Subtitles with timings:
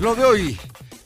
[0.00, 0.56] Lo de hoy.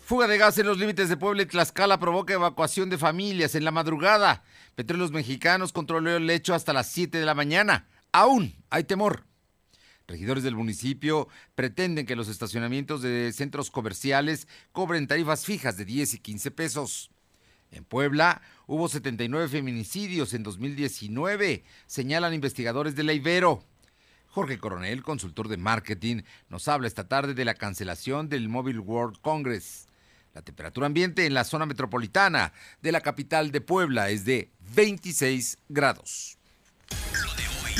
[0.04, 3.65] Fuga de gas en los límites de Puebla y Tlaxcala provoca evacuación de familias en
[3.65, 4.45] la madrugada.
[4.75, 7.88] Petróleos Mexicanos controló el hecho hasta las 7 de la mañana.
[8.12, 9.24] Aún hay temor.
[10.06, 16.12] Regidores del municipio pretenden que los estacionamientos de centros comerciales cobren tarifas fijas de 10
[16.12, 17.11] y 15 pesos.
[17.70, 23.64] En Puebla hubo 79 feminicidios en 2019, señalan investigadores de la Ibero.
[24.33, 29.19] Jorge Coronel, consultor de marketing, nos habla esta tarde de la cancelación del Mobile World
[29.21, 29.89] Congress.
[30.32, 35.59] La temperatura ambiente en la zona metropolitana de la capital de Puebla es de 26
[35.69, 36.39] grados.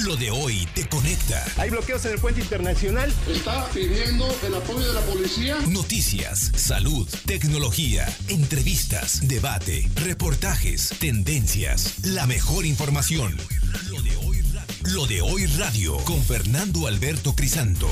[0.05, 1.43] Lo de hoy te conecta.
[1.57, 3.11] Hay bloqueos en el puente internacional.
[3.29, 5.57] Está pidiendo el apoyo de la policía.
[5.69, 13.37] Noticias, salud, tecnología, entrevistas, debate, reportajes, tendencias, la mejor información.
[13.91, 14.42] Lo de hoy
[14.91, 17.89] Lo de hoy radio con Fernando Alberto Crisanto.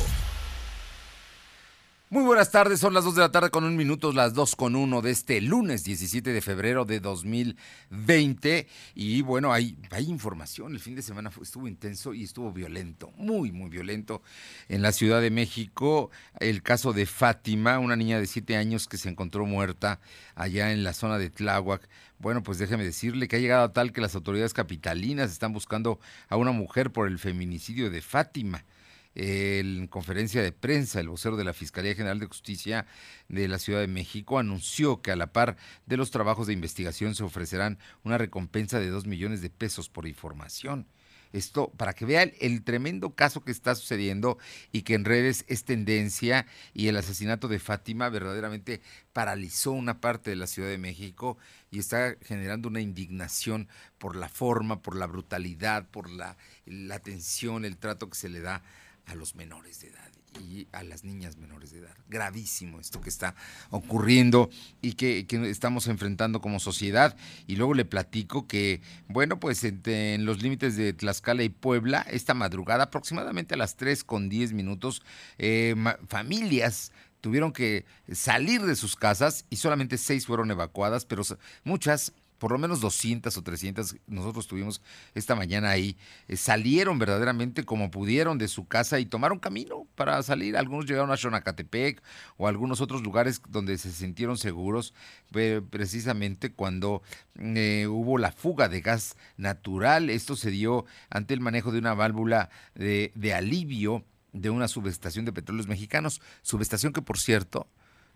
[2.13, 4.75] Muy buenas tardes, son las 2 de la tarde con un minuto, las 2 con
[4.75, 8.67] 1 de este lunes 17 de febrero de 2020.
[8.97, 13.53] Y bueno, hay, hay información, el fin de semana estuvo intenso y estuvo violento, muy,
[13.53, 14.23] muy violento.
[14.69, 18.99] En la Ciudad de México, el caso de Fátima, una niña de 7 años que
[18.99, 20.01] se encontró muerta
[20.35, 21.89] allá en la zona de Tláhuac.
[22.19, 26.01] Bueno, pues déjeme decirle que ha llegado a tal que las autoridades capitalinas están buscando
[26.29, 28.65] a una mujer por el feminicidio de Fátima
[29.15, 32.87] en conferencia de prensa, el vocero de la Fiscalía General de Justicia
[33.29, 37.15] de la Ciudad de México anunció que a la par de los trabajos de investigación
[37.15, 40.87] se ofrecerán una recompensa de dos millones de pesos por información.
[41.33, 44.39] Esto para que vean el tremendo caso que está sucediendo
[44.73, 48.81] y que en redes es tendencia y el asesinato de Fátima verdaderamente
[49.13, 51.39] paralizó una parte de la Ciudad de México
[51.71, 57.65] y está generando una indignación por la forma, por la brutalidad, por la, la atención,
[57.65, 58.65] el trato que se le da
[59.11, 61.97] a los menores de edad y a las niñas menores de edad.
[62.09, 63.35] Gravísimo esto que está
[63.71, 67.17] ocurriendo y que, estamos enfrentando como sociedad.
[67.49, 72.35] Y luego le platico que, bueno, pues en, los límites de Tlaxcala y Puebla, esta
[72.35, 75.03] madrugada, aproximadamente a las 3 con 10 minutos,
[75.39, 75.75] eh,
[76.07, 81.23] familias tuvieron que salir de sus casas y solamente seis fueron evacuadas, pero
[81.65, 84.81] muchas por lo menos 200 o 300, nosotros tuvimos
[85.15, 85.97] esta mañana ahí,
[86.27, 90.57] eh, salieron verdaderamente como pudieron de su casa y tomaron camino para salir.
[90.57, 92.03] Algunos llegaron a Xonacatepec
[92.39, 94.95] o algunos otros lugares donde se sintieron seguros,
[95.71, 97.03] precisamente cuando
[97.39, 100.09] eh, hubo la fuga de gas natural.
[100.09, 104.03] Esto se dio ante el manejo de una válvula de, de alivio
[104.33, 107.69] de una subestación de petróleos mexicanos, subestación que por cierto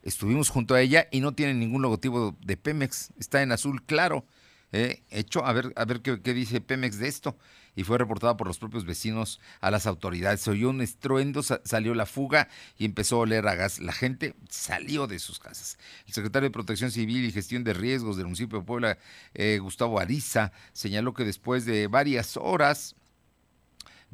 [0.04, 4.26] Estuvimos junto a ella y no tiene ningún logotipo de Pemex, está en azul claro.
[4.70, 7.38] Eh, hecho, a ver, a ver qué, dice Pemex de esto.
[7.75, 10.42] Y fue reportada por los propios vecinos a las autoridades.
[10.42, 13.78] Se oyó un estruendo, salió la fuga y empezó a oler a gas.
[13.78, 15.78] La gente salió de sus casas.
[16.06, 18.98] El secretario de Protección Civil y Gestión de Riesgos del municipio de Puebla,
[19.32, 22.94] eh, Gustavo Ariza, señaló que después de varias horas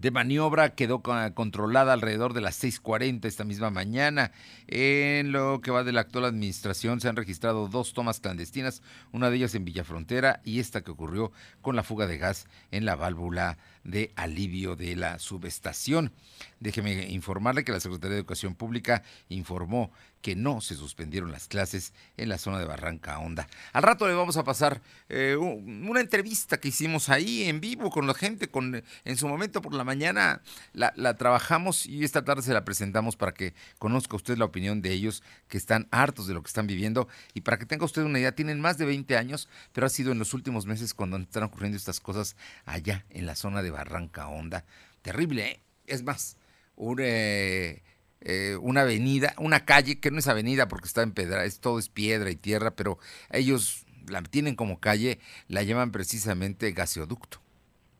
[0.00, 4.32] de maniobra quedó controlada alrededor de las 6.40 esta misma mañana.
[4.72, 9.28] En lo que va de la actual administración se han registrado dos tomas clandestinas, una
[9.28, 12.94] de ellas en Villafrontera y esta que ocurrió con la fuga de gas en la
[12.94, 16.12] válvula de alivio de la subestación.
[16.60, 21.94] Déjeme informarle que la Secretaría de Educación Pública informó que no se suspendieron las clases
[22.16, 23.48] en la zona de Barranca Honda.
[23.72, 28.06] Al rato le vamos a pasar eh, una entrevista que hicimos ahí en vivo con
[28.06, 30.42] la gente, con, en su momento por la mañana
[30.74, 34.59] la, la, trabajamos y esta tarde se la presentamos para que conozca usted la opinión
[34.60, 38.02] de ellos que están hartos de lo que están viviendo y para que tenga usted
[38.02, 41.16] una idea, tienen más de 20 años, pero ha sido en los últimos meses cuando
[41.16, 44.64] están ocurriendo estas cosas allá en la zona de Barranca Honda.
[45.02, 45.60] Terrible, ¿eh?
[45.86, 46.36] Es más,
[46.76, 46.98] un...
[47.00, 47.82] Eh,
[48.22, 51.78] eh, una avenida, una calle, que no es avenida porque está en pedra, es, todo
[51.78, 52.98] es piedra y tierra, pero
[53.30, 55.18] ellos la tienen como calle,
[55.48, 57.40] la llaman precisamente gaseoducto,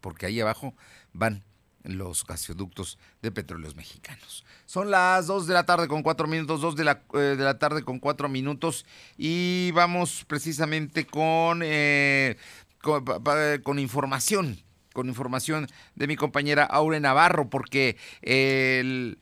[0.03, 0.75] porque ahí abajo
[1.15, 1.43] van
[1.85, 4.45] los gaseoductos de petróleos mexicanos.
[4.67, 7.59] Son las 2 de la tarde con 4 minutos, 2 de la, eh, de la
[7.59, 12.37] tarde con 4 minutos y vamos precisamente con, eh,
[12.81, 14.63] con, información,
[14.93, 19.19] con información de mi compañera Aure Navarro, porque el...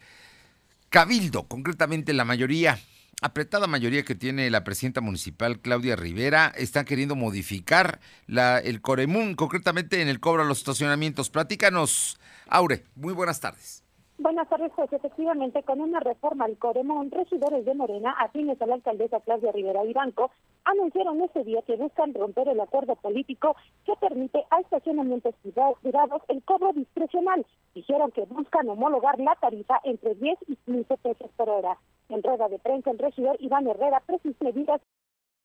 [0.91, 2.79] Cabildo, concretamente la mayoría,
[3.21, 9.35] apretada mayoría que tiene la presidenta municipal Claudia Rivera, están queriendo modificar la, el Coremún,
[9.35, 11.29] concretamente en el cobro a los estacionamientos.
[11.29, 12.19] Platícanos,
[12.49, 13.85] Aure, muy buenas tardes.
[14.17, 18.75] Buenas tardes, pues efectivamente con una reforma al Coremón, regidores de Morena, afines a la
[18.75, 20.33] alcaldesa Claudia Rivera Banco,
[20.65, 23.55] anunciaron ese día que buscan romper el acuerdo político
[23.85, 27.47] que permite a estacionamientos privados el cobro discrecional.
[27.75, 31.79] Dijeron que buscan homologar la tarifa entre 10 y 15 pesos por hora.
[32.09, 34.81] En rueda de prensa, el regidor Iván Herrera precisó medidas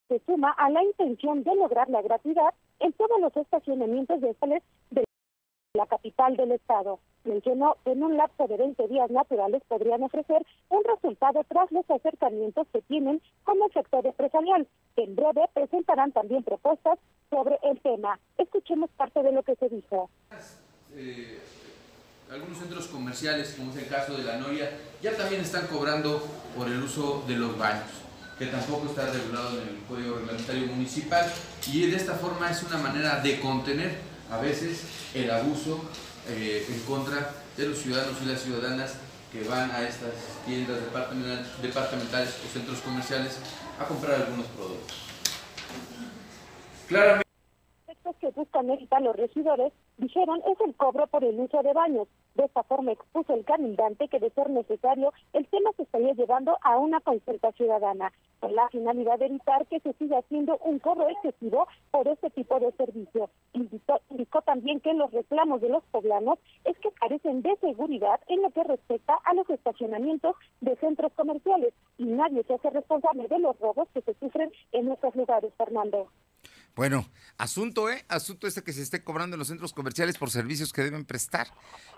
[0.08, 4.36] se suma a la intención de lograr la gratuidad en todos los estacionamientos de
[4.92, 5.04] de
[5.76, 7.00] la capital del estado.
[7.24, 11.90] Mencionó que en un lapso de 20 días naturales podrían ofrecer un resultado tras los
[11.90, 17.00] acercamientos que tienen con el sector empresarial, que en breve presentarán también propuestas
[17.32, 18.20] sobre el tema.
[18.38, 20.12] Escuchemos parte de lo que se dijo.
[20.94, 21.40] Eh,
[22.30, 24.70] algunos centros comerciales, como es el caso de la Noria,
[25.02, 26.22] ya también están cobrando
[26.56, 27.90] por el uso de los baños,
[28.38, 31.26] que tampoco está regulado en el Código Reglamentario Municipal,
[31.66, 35.80] y de esta forma es una manera de contener a veces el abuso
[36.28, 38.98] eh, en contra de los ciudadanos y las ciudadanas
[39.32, 40.12] que van a estas
[40.46, 40.80] tiendas
[41.62, 43.38] departamentales o centros comerciales
[43.80, 44.98] a comprar algunos productos.
[46.88, 47.24] Claramente.
[49.98, 52.08] Dijeron, es el cobro por el uso de baños.
[52.36, 56.58] De esta forma expuso el candidante que de ser necesario el tema se estaría llevando
[56.62, 61.08] a una consulta ciudadana, con la finalidad de evitar que se siga haciendo un cobro
[61.10, 63.30] excesivo por este tipo de servicio.
[63.54, 68.42] Indicó, indicó también que los reclamos de los poblanos es que carecen de seguridad en
[68.42, 73.40] lo que respecta a los estacionamientos de centros comerciales y nadie se hace responsable de
[73.40, 76.08] los robos que se sufren en estos lugares, Fernando.
[76.76, 78.04] Bueno, asunto, ¿eh?
[78.08, 81.48] Asunto este que se esté cobrando en los centros comerciales por servicios que deben prestar.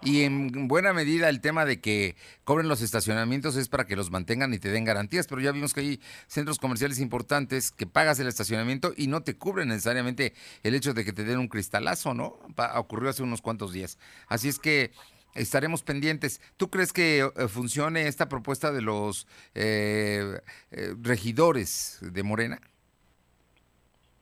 [0.01, 4.11] Y en buena medida el tema de que cobren los estacionamientos es para que los
[4.11, 8.19] mantengan y te den garantías, pero ya vimos que hay centros comerciales importantes que pagas
[8.19, 10.33] el estacionamiento y no te cubren necesariamente
[10.63, 12.37] el hecho de que te den un cristalazo, ¿no?
[12.75, 13.97] ocurrió hace unos cuantos días.
[14.27, 14.91] Así es que
[15.35, 16.41] estaremos pendientes.
[16.57, 22.59] ¿Tú crees que eh, funcione esta propuesta de los eh, eh, regidores de Morena?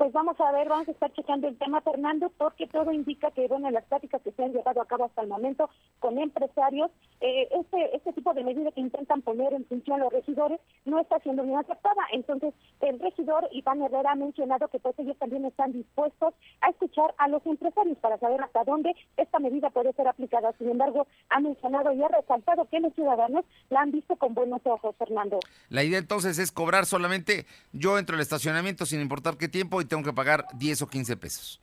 [0.04, 3.48] Pues vamos a ver, vamos a estar checando el tema, Fernando, porque todo indica que,
[3.48, 5.70] bueno, las prácticas que se han llevado a cabo hasta el momento
[6.00, 6.92] con empresarios,
[7.22, 11.20] eh, este, este tipo de medidas que intentan poner en función los regidores no está
[11.20, 12.02] siendo bien aceptada.
[12.12, 17.16] Entonces, el regidor Iván Herrera ha mencionado que pues ellos también están dispuestos a escuchar
[17.18, 20.52] a los empresarios para saber hasta dónde esta medida puede ser aplicada.
[20.58, 24.60] Sin embargo, ha mencionado y ha resaltado que los ciudadanos la han visto con buenos
[24.66, 25.40] ojos, Fernando.
[25.70, 29.93] La idea entonces es cobrar solamente yo entro al estacionamiento sin importar qué tiempo y
[29.94, 31.62] tengo que pagar 10 o 15 pesos.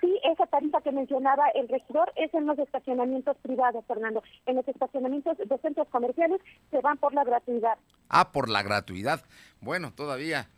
[0.00, 4.20] Sí, esa tarifa que mencionaba el regidor es en los estacionamientos privados, Fernando.
[4.46, 6.40] En los estacionamientos de centros comerciales
[6.72, 7.78] se van por la gratuidad.
[8.08, 9.22] Ah, por la gratuidad.
[9.60, 10.48] Bueno, todavía.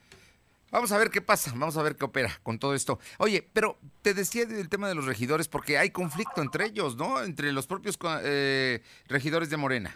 [0.70, 2.98] Vamos a ver qué pasa, vamos a ver qué opera con todo esto.
[3.18, 7.22] Oye, pero te decía del tema de los regidores porque hay conflicto entre ellos, ¿no?
[7.22, 9.94] Entre los propios eh, regidores de Morena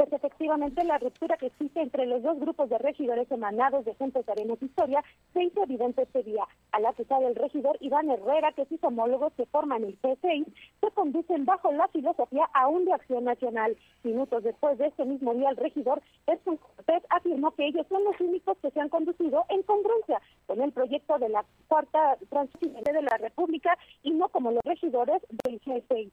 [0.00, 4.26] pues efectivamente la ruptura que existe entre los dos grupos de regidores emanados de Juntos
[4.30, 5.04] Haremos Historia
[5.34, 6.48] se hizo evidente este día.
[6.72, 10.46] A que sale el regidor Iván Herrera, que sus homólogos que forman el P6,
[10.80, 13.76] se conducen bajo la filosofía aún de acción nacional.
[14.02, 18.18] Minutos después de este mismo día, el regidor Edson Cortés afirmó que ellos son los
[18.20, 23.02] únicos que se han conducido en congruencia con el proyecto de la cuarta transición de
[23.02, 26.10] la República y no como los regidores del G6.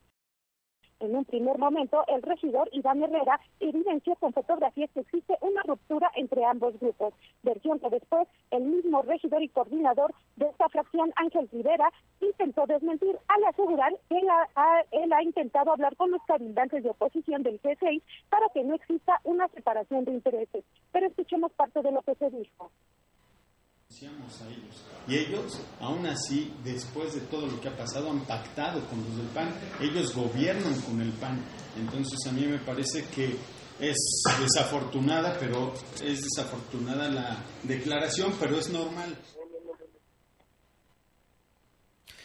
[1.00, 6.12] En un primer momento, el regidor Iván Herrera evidenció con fotografías que existe una ruptura
[6.16, 7.14] entre ambos grupos,
[7.44, 13.16] versión que después el mismo regidor y coordinador de esta fracción, Ángel Rivera, intentó desmentir
[13.28, 18.50] al asegurar que él ha, intentado hablar con los cabildantes de oposición del G6 para
[18.50, 20.64] que no exista una separación de intereses.
[20.92, 22.72] Pero escuchemos parte de lo que se dijo.
[25.08, 29.18] Y ellos, aún así, después de todo lo que ha pasado, han pactado con los
[29.18, 29.54] del PAN.
[29.82, 31.42] Ellos gobiernan con el PAN.
[31.78, 33.36] Entonces a mí me parece que
[33.80, 35.74] es desafortunada, pero
[36.04, 39.16] es desafortunada la declaración, pero es normal.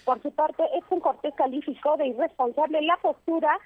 [0.04, 3.56] Por su parte, un Cortés calificó de irresponsable la postura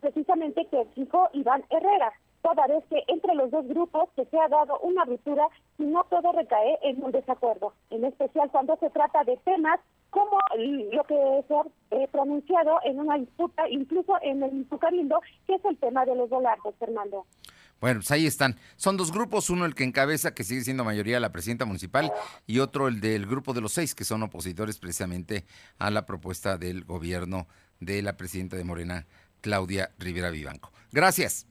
[0.00, 2.12] precisamente que dijo Iván Herrera
[2.42, 5.46] toda vez que entre los dos grupos que se ha dado una ruptura
[5.78, 9.80] y no todo recae en un desacuerdo, en especial cuando se trata de temas
[10.10, 10.38] como
[10.92, 15.64] lo que se ha eh, pronunciado en una disputa, incluso en el Cabildo, que es
[15.64, 17.26] el tema de los dólares, Fernando.
[17.80, 18.56] Bueno, pues ahí están.
[18.76, 22.12] Son dos grupos, uno el que encabeza, que sigue siendo mayoría la presidenta municipal,
[22.46, 25.44] y otro el del grupo de los seis, que son opositores precisamente
[25.78, 27.46] a la propuesta del gobierno
[27.78, 29.06] de la presidenta de Morena,
[29.40, 30.70] Claudia Rivera Vivanco.
[30.92, 31.46] Gracias.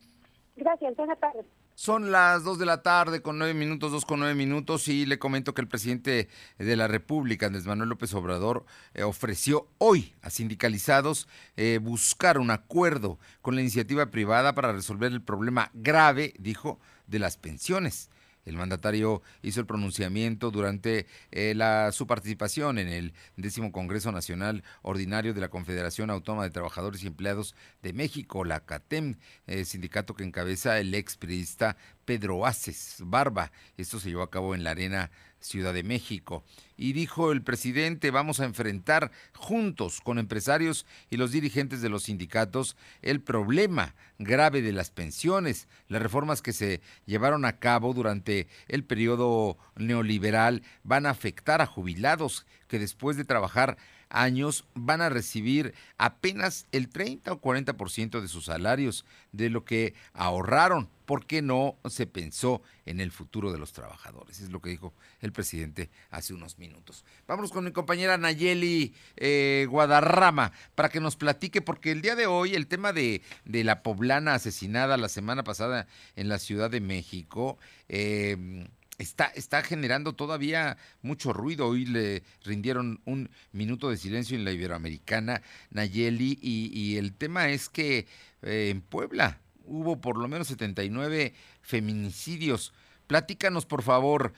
[0.60, 1.46] Gracias, buenas tardes.
[1.74, 5.18] Son las 2 de la tarde con 9 minutos, 2 con 9 minutos y le
[5.18, 10.30] comento que el presidente de la República, Andrés Manuel López Obrador, eh, ofreció hoy a
[10.30, 16.78] sindicalizados eh, buscar un acuerdo con la iniciativa privada para resolver el problema grave, dijo,
[17.08, 18.10] de las pensiones.
[18.50, 21.56] El mandatario hizo el pronunciamiento durante eh,
[21.92, 27.08] su participación en el décimo Congreso Nacional Ordinario de la Confederación Autónoma de Trabajadores y
[27.08, 33.52] Empleados de México, la CATEM, eh, sindicato que encabeza el ex periodista Pedro Aces Barba.
[33.78, 36.44] Esto se llevó a cabo en la Arena Ciudad de México.
[36.78, 42.04] Y dijo el presidente, vamos a enfrentar juntos con empresarios y los dirigentes de los
[42.04, 48.48] sindicatos el problema grave de las pensiones, las reformas que se llevaron a cabo durante
[48.68, 53.78] el periodo neoliberal van a afectar a jubilados que después de trabajar
[54.10, 59.94] años van a recibir apenas el 30 o 40% de sus salarios de lo que
[60.14, 64.42] ahorraron porque no se pensó en el futuro de los trabajadores.
[64.42, 67.04] Es lo que dijo el presidente hace unos minutos.
[67.28, 72.28] Vámonos con mi compañera Nayeli eh, Guadarrama para que nos platique, porque el día de
[72.28, 76.80] hoy el tema de, de la poblana asesinada la semana pasada en la Ciudad de
[76.80, 78.68] México, eh,
[79.00, 81.68] está, está generando todavía mucho ruido.
[81.68, 85.42] Hoy le rindieron un minuto de silencio en la Iberoamericana,
[85.72, 88.06] Nayeli, y, el tema es que
[88.44, 92.74] eh, en Puebla hubo por lo menos 79 feminicidios.
[93.08, 94.34] Platícanos, por favor,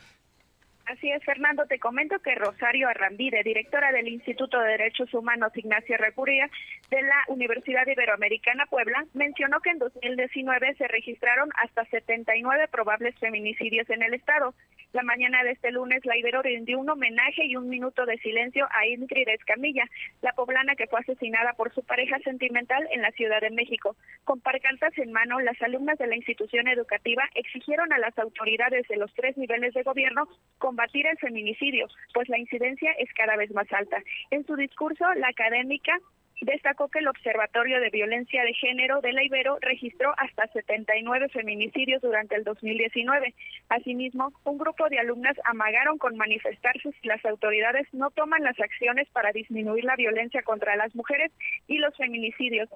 [0.86, 1.66] Así es, Fernando.
[1.68, 6.50] Te comento que Rosario Arrambide, directora del Instituto de Derechos Humanos Ignacia Recuría
[6.92, 13.90] de la Universidad Iberoamericana Puebla, mencionó que en 2019 se registraron hasta 79 probables feminicidios
[13.90, 14.54] en el estado.
[14.92, 18.68] La mañana de este lunes, la Ibero rindió un homenaje y un minuto de silencio
[18.72, 19.86] a Ingrid Escamilla,
[20.22, 23.96] la poblana que fue asesinada por su pareja sentimental en la Ciudad de México.
[24.26, 28.98] Con parcantas en mano, las alumnas de la institución educativa exigieron a las autoridades de
[28.98, 33.72] los tres niveles de gobierno combatir el feminicidio, pues la incidencia es cada vez más
[33.72, 34.04] alta.
[34.30, 35.98] En su discurso, la académica
[36.42, 42.02] destacó que el Observatorio de Violencia de Género de la Ibero registró hasta 79 feminicidios
[42.02, 43.34] durante el 2019.
[43.70, 49.08] Asimismo, un grupo de alumnas amagaron con manifestarse si las autoridades no toman las acciones
[49.10, 51.32] para disminuir la violencia contra las mujeres
[51.68, 52.70] y los feminicidios.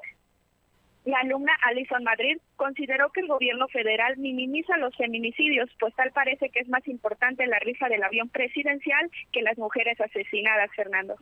[1.05, 6.49] La alumna Alison Madrid consideró que el gobierno federal minimiza los feminicidios, pues tal parece
[6.49, 11.15] que es más importante la risa del avión presidencial que las mujeres asesinadas, Fernando.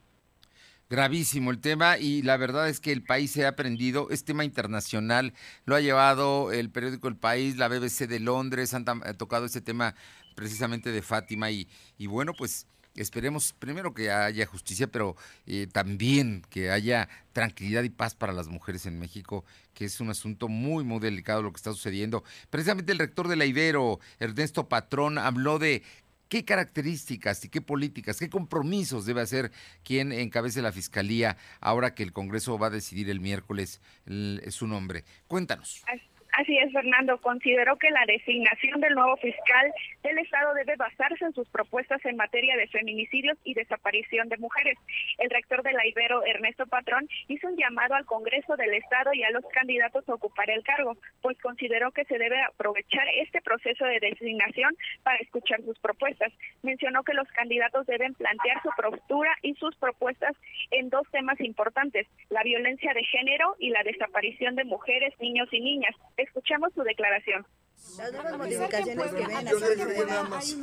[0.90, 4.44] Gravísimo el tema y la verdad es que el país se ha aprendido, es tema
[4.44, 5.34] internacional,
[5.66, 8.86] lo ha llevado el periódico El País, la BBC de Londres, han
[9.18, 9.96] tocado este tema
[10.36, 16.44] precisamente de Fátima y, y bueno, pues esperemos primero que haya justicia, pero eh, también
[16.50, 20.84] que haya tranquilidad y paz para las mujeres en México, que es un asunto muy,
[20.84, 22.24] muy delicado lo que está sucediendo.
[22.50, 25.84] Precisamente el rector de la Ibero, Ernesto Patrón, habló de
[26.30, 29.52] qué características y qué políticas, qué compromisos debe hacer
[29.84, 33.82] quien encabece la fiscalía ahora que el Congreso va a decidir el miércoles
[34.50, 35.06] su nombre.
[35.28, 35.84] Cuéntanos.
[36.34, 37.20] Así es, Fernando.
[37.20, 39.72] Consideró que la designación del nuevo fiscal
[40.02, 44.76] del Estado debe basarse en sus propuestas en materia de feminicidios y desaparición de mujeres.
[45.20, 49.24] El rector de la Ibero, Ernesto Patrón, hizo un llamado al Congreso del Estado y
[49.24, 53.86] a los candidatos a ocupar el cargo, pues consideró que se debe aprovechar este proceso
[53.86, 56.34] de designación para escuchar sus propuestas.
[56.64, 60.36] Mencionó que los candidatos deben plantear su postura y sus propuestas
[60.74, 65.60] en dos temas importantes, la violencia de género y la desaparición de mujeres, niños y
[65.60, 67.46] niñas Escuchamos su declaración.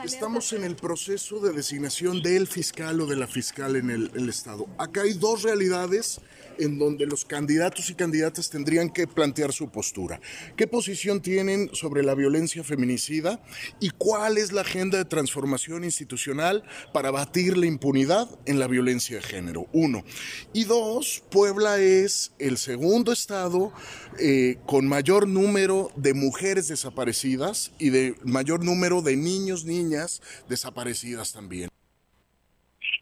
[0.05, 4.67] Estamos en el proceso de designación del fiscal o de la fiscal en el, Estado.
[4.79, 6.21] Acá hay dos realidades
[6.61, 10.21] en donde los candidatos y candidatas tendrían que plantear su postura.
[10.57, 13.43] ¿Qué posición tienen sobre la violencia feminicida
[13.81, 16.62] y cuál es la agenda de transformación institucional
[16.93, 19.67] para batir la impunidad en la violencia de género?
[19.73, 20.05] Uno.
[20.52, 23.73] Y dos, Puebla es el segundo estado
[24.19, 31.33] eh, con mayor número de mujeres desaparecidas y de mayor número de niños, niñas desaparecidas
[31.33, 31.71] también.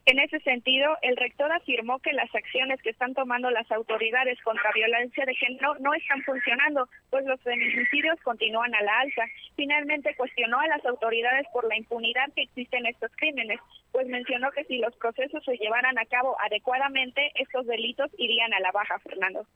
[0.09, 4.73] En ese sentido, el rector afirmó que las acciones que están tomando las autoridades contra
[4.73, 9.25] violencia de género no están funcionando, pues los feminicidios continúan a la alza.
[9.55, 13.61] Finalmente cuestionó a las autoridades por la impunidad que existe en estos crímenes,
[13.93, 18.61] pues mencionó que si los procesos se llevaran a cabo adecuadamente, estos delitos irían a
[18.61, 19.47] la baja, Fernando.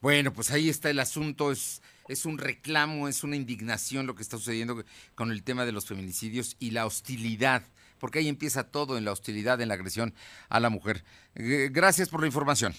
[0.00, 4.22] Bueno, pues ahí está el asunto, es, es un reclamo, es una indignación lo que
[4.22, 4.82] está sucediendo
[5.14, 7.62] con el tema de los feminicidios y la hostilidad
[7.98, 10.14] porque ahí empieza todo en la hostilidad, en la agresión
[10.48, 11.04] a la mujer.
[11.34, 12.74] Gracias por la información.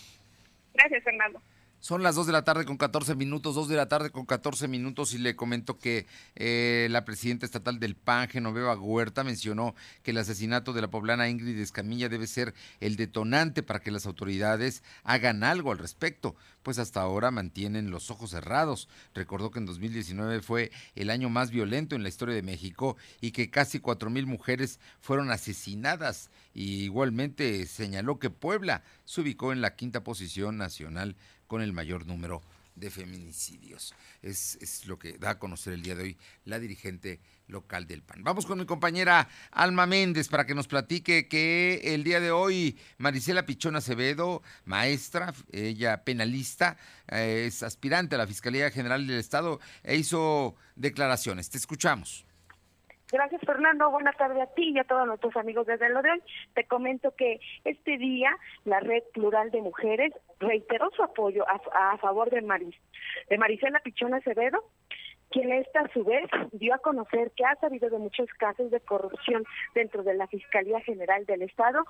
[0.73, 1.41] Gracias, Fernando.
[1.79, 4.67] Son las 2 de la tarde con 14 minutos, 2 de la tarde con 14
[4.67, 10.09] minutos y le comento que eh, la presidenta estatal del PAN, Genoveva Huerta, mencionó que
[10.09, 14.81] el asesinato de la poblana Ingrid Escamilla debe ser el detonante para que las autoridades
[15.03, 18.89] hagan algo al respecto, pues hasta ahora mantienen los ojos cerrados.
[19.13, 23.31] Recordó que en 2019 fue el año más violento en la historia de México y
[23.31, 26.31] que casi 4.000 mujeres fueron asesinadas.
[26.55, 31.15] Y igualmente señaló que Puebla se ubicó en la quinta posición nacional
[31.47, 32.41] con el mayor número
[32.77, 33.93] de feminicidios.
[34.21, 38.03] Es, es, lo que da a conocer el día de hoy la dirigente local del
[38.03, 38.23] PAN.
[38.23, 42.77] Vamos con mi compañera Alma Méndez para que nos platique que el día de hoy
[42.97, 46.77] Marisela Pichón Acevedo, maestra, ella penalista,
[47.07, 51.49] eh, es aspirante a la Fiscalía General del Estado e hizo declaraciones.
[51.49, 52.26] Te escuchamos.
[53.09, 53.89] Gracias, Fernando.
[53.89, 56.21] Buenas tardes a ti y a todos nuestros amigos desde lo de hoy.
[56.53, 58.35] Te comento que este día
[58.65, 62.75] la Red Plural de Mujeres reiteró su apoyo a, favor de, Maris,
[63.29, 64.61] de Marisela Pichón Acevedo,
[65.29, 68.81] quien esta a su vez dio a conocer que ha sabido de muchos casos de
[68.81, 71.85] corrupción dentro de la Fiscalía General del Estado,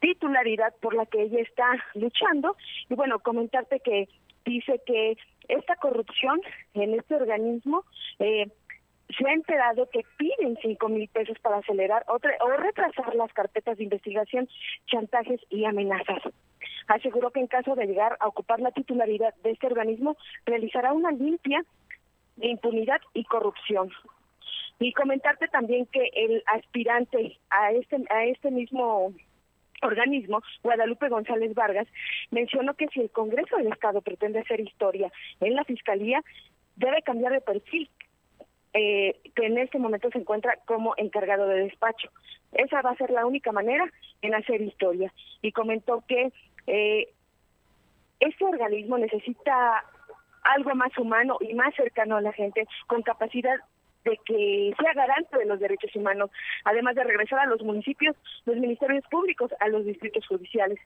[0.00, 2.56] titularidad por la que ella está luchando.
[2.90, 4.08] Y bueno, comentarte que
[4.44, 5.16] dice que
[5.48, 6.40] esta corrupción
[6.74, 7.84] en este organismo
[8.18, 8.50] eh,
[9.16, 13.84] se ha enterado que piden cinco mil pesos para acelerar o retrasar las carpetas de
[13.84, 14.48] investigación,
[14.86, 16.22] chantajes y amenazas.
[16.88, 21.10] Aseguró que en caso de llegar a ocupar la titularidad de este organismo, realizará una
[21.12, 21.64] limpia
[22.36, 23.90] de impunidad y corrupción.
[24.78, 29.12] Y comentarte también que el aspirante a este, a este mismo
[29.82, 31.86] organismo, Guadalupe González Vargas,
[32.30, 36.22] mencionó que si el Congreso del Estado pretende hacer historia en la Fiscalía,
[36.76, 37.90] debe cambiar de perfil,
[38.72, 42.10] eh, que en este momento se encuentra como encargado de despacho.
[42.52, 43.84] Esa va a ser la única manera
[44.22, 45.12] en hacer historia.
[45.42, 46.32] Y comentó que
[46.66, 47.08] eh,
[48.20, 49.84] este organismo necesita
[50.42, 53.58] algo más humano y más cercano a la gente, con capacidad
[54.04, 56.30] de que sea garante de los derechos humanos,
[56.64, 60.78] además de regresar a los municipios, los ministerios públicos, a los distritos judiciales.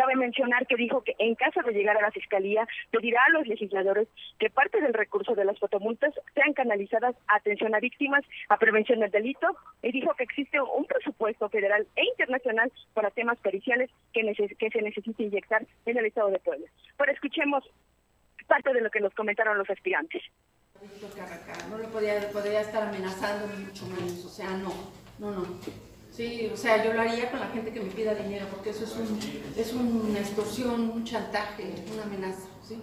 [0.00, 3.46] Cabe mencionar que dijo que en caso de llegar a la Fiscalía, pedirá a los
[3.46, 8.56] legisladores que parte del recurso de las fotomultas sean canalizadas a atención a víctimas, a
[8.56, 9.48] prevención del delito,
[9.82, 14.22] y dijo que existe un presupuesto federal e internacional para temas periciales que,
[14.72, 16.66] se necesita inyectar en el Estado de Puebla.
[16.96, 17.62] Pero escuchemos
[18.46, 20.22] parte de lo que nos comentaron los aspirantes.
[21.68, 24.72] No lo podría estar amenazando mucho menos, o sea, no,
[25.18, 25.89] no, no.
[26.10, 28.84] Sí, o sea, yo lo haría con la gente que me pida dinero, porque eso
[28.84, 29.18] es, un,
[29.56, 32.82] es una extorsión, un chantaje, una amenaza, ¿sí?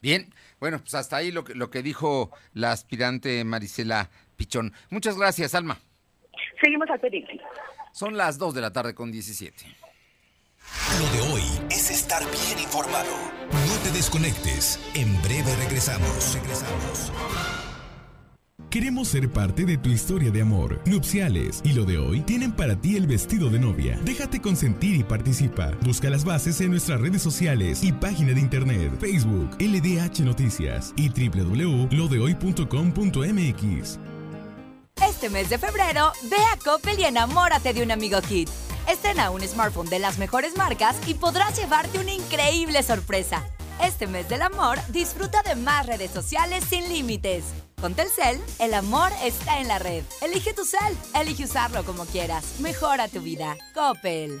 [0.00, 4.72] Bien, bueno, pues hasta ahí lo que, lo que dijo la aspirante Marisela Pichón.
[4.90, 5.78] Muchas gracias, Alma.
[6.60, 7.24] Seguimos al pedir.
[7.92, 9.64] Son las 2 de la tarde con 17.
[10.98, 13.12] Lo de hoy es estar bien informado.
[13.50, 14.78] No te desconectes.
[14.94, 16.34] En breve regresamos.
[16.34, 17.12] Regresamos.
[18.72, 22.74] Queremos ser parte de tu historia de amor, nupciales y lo de hoy tienen para
[22.74, 24.00] ti el vestido de novia.
[24.02, 25.72] Déjate consentir y participa.
[25.82, 31.10] Busca las bases en nuestras redes sociales y página de internet, Facebook, LDH Noticias y
[31.10, 33.98] www.lodehoy.com.mx.
[35.06, 38.48] Este mes de febrero, ve a Coppel y enamórate de un amigo Kit.
[38.88, 43.44] Estrena un smartphone de las mejores marcas y podrás llevarte una increíble sorpresa.
[43.82, 47.44] Este mes del amor, disfruta de más redes sociales sin límites.
[47.82, 50.04] Con Telcel, el amor está en la red.
[50.20, 52.60] Elige tu cel, elige usarlo como quieras.
[52.60, 53.58] Mejora tu vida.
[53.74, 54.40] Coppel.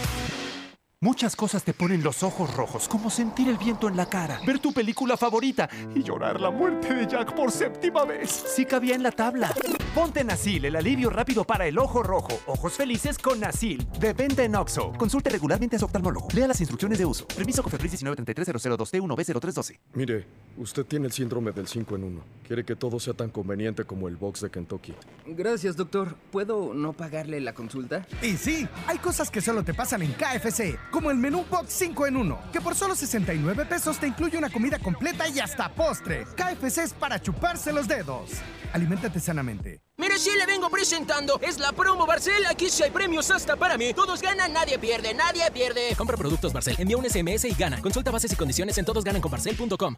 [1.03, 4.59] Muchas cosas te ponen los ojos rojos, como sentir el viento en la cara, ver
[4.59, 8.29] tu película favorita y llorar la muerte de Jack por séptima vez.
[8.29, 9.51] Sí cabía en la tabla.
[9.95, 12.39] Ponte Nasil, el alivio rápido para el ojo rojo.
[12.45, 13.87] Ojos felices con Nasil.
[13.99, 14.93] De venta en Oxo.
[14.95, 16.27] Consulte regularmente a su oftalmólogo.
[16.35, 17.27] Lea las instrucciones de uso.
[17.27, 22.03] Permiso COFEPRIS 1933002 t 1 b 0312 Mire, usted tiene el síndrome del 5 en
[22.03, 22.21] 1.
[22.45, 24.93] Quiere que todo sea tan conveniente como el box de Kentucky.
[25.25, 26.15] Gracias, doctor.
[26.31, 28.05] ¿Puedo no pagarle la consulta?
[28.21, 30.77] Y sí, hay cosas que solo te pasan en KFC.
[30.91, 34.49] Como el menú Box 5 en 1, que por solo 69 pesos te incluye una
[34.49, 36.25] comida completa y hasta postre.
[36.35, 38.29] KFC es para chuparse los dedos.
[38.73, 39.81] Aliméntate sanamente.
[40.01, 41.39] Mire, si le vengo presentando.
[41.43, 42.43] Es la promo Barcel.
[42.47, 43.93] Aquí sí hay premios hasta para mí.
[43.93, 45.95] Todos ganan, nadie pierde, nadie pierde.
[45.95, 47.79] Compra productos Barcel, envía un SMS y gana.
[47.79, 49.95] Consulta bases y condiciones en todosgananconbarcel.com.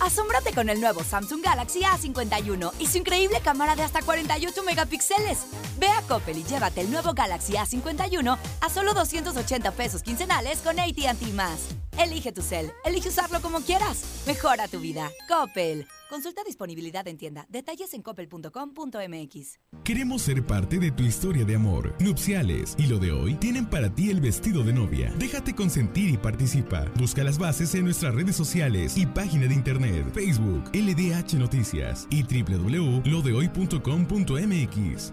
[0.00, 5.46] Asómbrate con el nuevo Samsung Galaxy A51 y su increíble cámara de hasta 48 megapíxeles.
[5.78, 10.78] Ve a Coppel y llévate el nuevo Galaxy A51 a solo 280 pesos quincenales con
[10.78, 11.68] AT&T más.
[11.96, 14.02] Elige tu cel, elige usarlo como quieras.
[14.26, 15.10] Mejora tu vida.
[15.26, 15.88] Coppel.
[16.08, 17.46] Consulta disponibilidad en tienda.
[17.48, 19.58] Detalles en coppel.com.mx.
[19.84, 23.94] Queremos ser parte de tu historia de amor, nupciales y lo de hoy tienen para
[23.94, 25.12] ti el vestido de novia.
[25.18, 26.86] Déjate consentir y participa.
[26.98, 32.22] Busca las bases en nuestras redes sociales y página de internet, Facebook, LDH Noticias y
[32.22, 35.12] www.lodehoy.com.mx.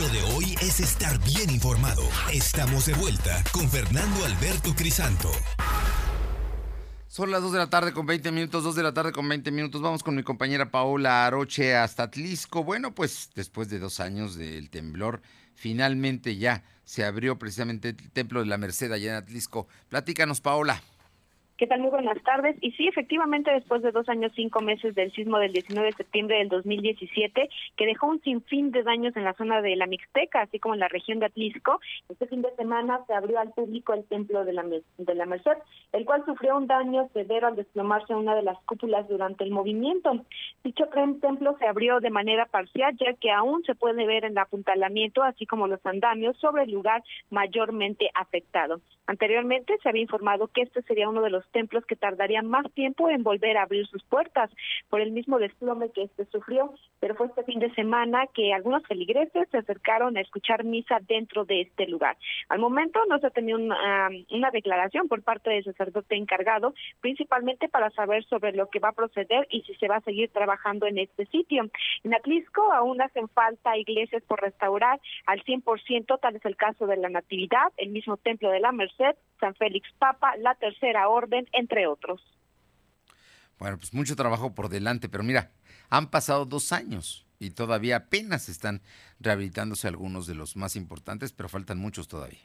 [0.00, 2.02] Lo de hoy es estar bien informado.
[2.32, 5.30] Estamos de vuelta con Fernando Alberto Crisanto.
[7.14, 9.52] Son las 2 de la tarde con 20 minutos, 2 de la tarde con 20
[9.52, 9.80] minutos.
[9.80, 12.64] Vamos con mi compañera Paola Aroche hasta Atlisco.
[12.64, 15.22] Bueno, pues después de dos años del temblor,
[15.54, 19.68] finalmente ya se abrió precisamente el Templo de la Merced allá en Atlisco.
[19.90, 20.82] Platícanos, Paola.
[21.56, 21.78] ¿Qué tal?
[21.78, 22.56] Muy buenas tardes.
[22.62, 26.38] Y sí, efectivamente, después de dos años, cinco meses del sismo del 19 de septiembre
[26.38, 30.58] del 2017, que dejó un sinfín de daños en la zona de la Mixteca, así
[30.58, 34.04] como en la región de Atlisco, este fin de semana se abrió al público el
[34.06, 35.56] templo de la, de la Merced,
[35.92, 40.24] el cual sufrió un daño severo al desplomarse una de las cúpulas durante el movimiento.
[40.64, 40.86] Dicho
[41.20, 45.46] templo se abrió de manera parcial, ya que aún se puede ver el apuntalamiento, así
[45.46, 48.80] como los andamios sobre el lugar mayormente afectado.
[49.06, 53.08] Anteriormente se había informado que este sería uno de los templos que tardarían más tiempo
[53.08, 54.50] en volver a abrir sus puertas
[54.88, 58.86] por el mismo desplome que este sufrió, pero fue este fin de semana que algunos
[58.86, 62.16] feligreses se acercaron a escuchar misa dentro de este lugar.
[62.48, 67.68] Al momento no se ha tenido una, una declaración por parte del sacerdote encargado, principalmente
[67.68, 70.86] para saber sobre lo que va a proceder y si se va a seguir trabajando
[70.86, 71.68] en este sitio.
[72.04, 76.96] En Atlisco aún hacen falta iglesias por restaurar al 100%, tal es el caso de
[76.96, 81.86] la Natividad, el mismo templo de la Merced, San Félix Papa, la Tercera Orden, entre
[81.86, 82.20] otros.
[83.58, 85.52] Bueno, pues mucho trabajo por delante, pero mira,
[85.90, 88.82] han pasado dos años y todavía apenas están
[89.20, 92.40] rehabilitándose algunos de los más importantes, pero faltan muchos todavía.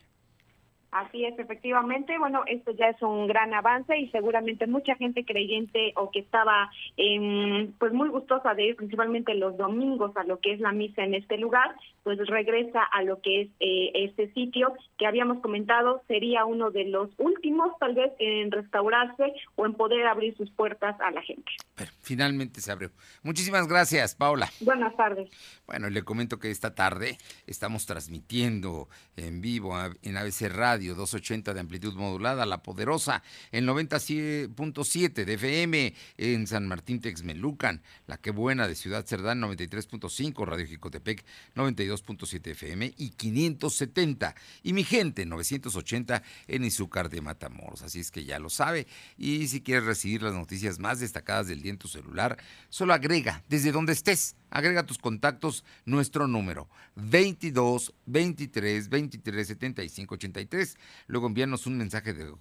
[0.92, 2.18] Así es, efectivamente.
[2.18, 6.72] Bueno, esto ya es un gran avance y seguramente mucha gente creyente o que estaba
[6.98, 11.04] em, pues muy gustosa de ir principalmente los domingos a lo que es la misa
[11.04, 16.02] en este lugar, pues regresa a lo que es eh, este sitio que habíamos comentado
[16.08, 21.00] sería uno de los últimos tal vez en restaurarse o en poder abrir sus puertas
[21.02, 21.52] a la gente.
[21.76, 22.90] Pero finalmente se abrió.
[23.22, 24.50] Muchísimas gracias, Paula.
[24.62, 25.30] Buenas tardes.
[25.68, 31.60] Bueno, le comento que esta tarde estamos transmitiendo en vivo en ABC Radio 280 de
[31.60, 38.68] amplitud modulada, La Poderosa en 90.7 de FM en San Martín Texmelucan, La Que Buena
[38.68, 46.64] de Ciudad Cerdán 93.5, Radio Jicotepec 92.7 FM y 570 y mi gente 980 en
[46.66, 47.82] Izúcar de Matamoros.
[47.82, 48.88] Así es que ya lo sabe
[49.18, 52.38] y si quieres recibir las noticias más destacadas del día en tu celular,
[52.70, 60.69] solo agrega desde donde estés Agrega tus contactos nuestro número 22 23 23 75 83.
[61.08, 62.34] Luego envíanos un mensaje de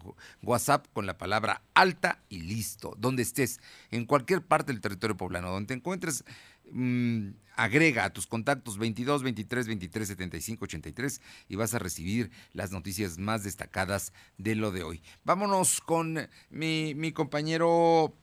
[0.43, 2.95] WhatsApp con la palabra alta y listo.
[2.99, 3.61] Donde estés,
[3.91, 6.25] en cualquier parte del territorio poblano, donde te encuentres,
[6.71, 12.71] mm, agrega a tus contactos 22 23 23 75 83 y vas a recibir las
[12.71, 15.03] noticias más destacadas de lo de hoy.
[15.25, 18.15] Vámonos con mi, mi compañero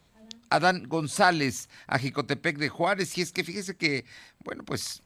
[0.50, 3.18] Adán González a Jicotepec de Juárez.
[3.18, 4.06] Y es que fíjese que,
[4.44, 5.04] bueno, pues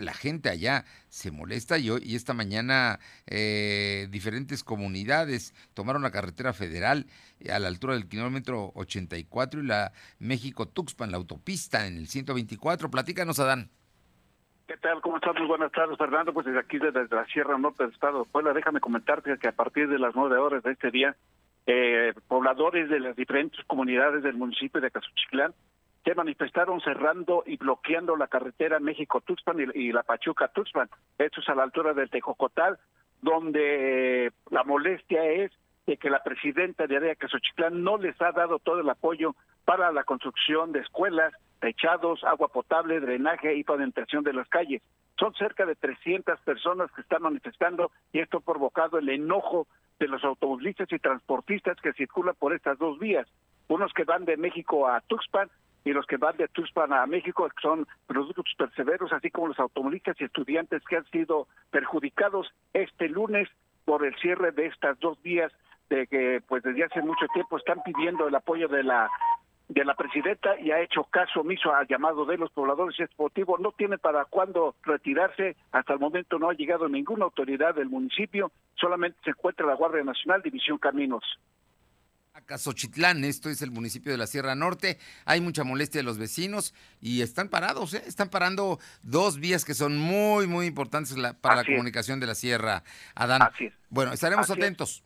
[0.00, 6.52] la gente allá se molesta y, y esta mañana eh, diferentes comunidades tomaron la carretera
[6.52, 7.06] federal
[7.40, 12.90] eh, a la altura del kilómetro 84 y la México-Tuxpan, la autopista en el 124.
[12.90, 13.70] Platícanos, Adán.
[14.66, 15.00] ¿Qué tal?
[15.00, 15.34] ¿Cómo estás?
[15.36, 16.32] Muy buenas tardes, Fernando.
[16.32, 19.52] Pues desde aquí, desde la Sierra Norte del Estado de Puebla, déjame comentarte que a
[19.52, 21.16] partir de las nueve horas de este día
[21.66, 25.52] eh, pobladores de las diferentes comunidades del municipio de Cazuchiclán
[26.06, 30.88] se manifestaron cerrando y bloqueando la carretera México-Tuxpan y, la Pachuca-Tuxpan.
[31.18, 32.78] Esto es a la altura del Tejocotal,
[33.22, 35.50] donde la molestia es
[35.84, 39.90] de que la presidenta de Área Cazuchiclán no les ha dado todo el apoyo para
[39.90, 44.82] la construcción de escuelas, techados, agua potable, drenaje y pavimentación de las calles.
[45.18, 49.66] Son cerca de 300 personas que están manifestando y esto ha provocado el enojo
[49.98, 53.26] de los automovilistas y transportistas que circulan por estas dos vías,
[53.66, 55.50] unos que van de México a Tuxpan
[55.86, 60.20] y los que van de Tuxpan a México, son productos perseveros, así como los automovilistas
[60.20, 63.48] y estudiantes que han sido perjudicados este lunes
[63.84, 65.52] por el cierre de estas dos vías
[65.88, 69.08] de que pues desde hace mucho tiempo están pidiendo el apoyo de la
[69.68, 73.72] de la presidenta y ha hecho caso omiso al llamado de los pobladores y no
[73.72, 79.18] tiene para cuándo retirarse hasta el momento no ha llegado ninguna autoridad del municipio solamente
[79.24, 81.24] se encuentra la Guardia Nacional División Caminos
[82.46, 84.98] Casochitlán, esto es el municipio de la Sierra Norte.
[85.24, 88.02] Hay mucha molestia de los vecinos y están parados, ¿eh?
[88.06, 92.82] están parando dos vías que son muy, muy importantes para la comunicación de la Sierra.
[93.14, 93.42] Adán.
[93.42, 93.74] Así es.
[93.90, 95.02] Bueno, estaremos atentos.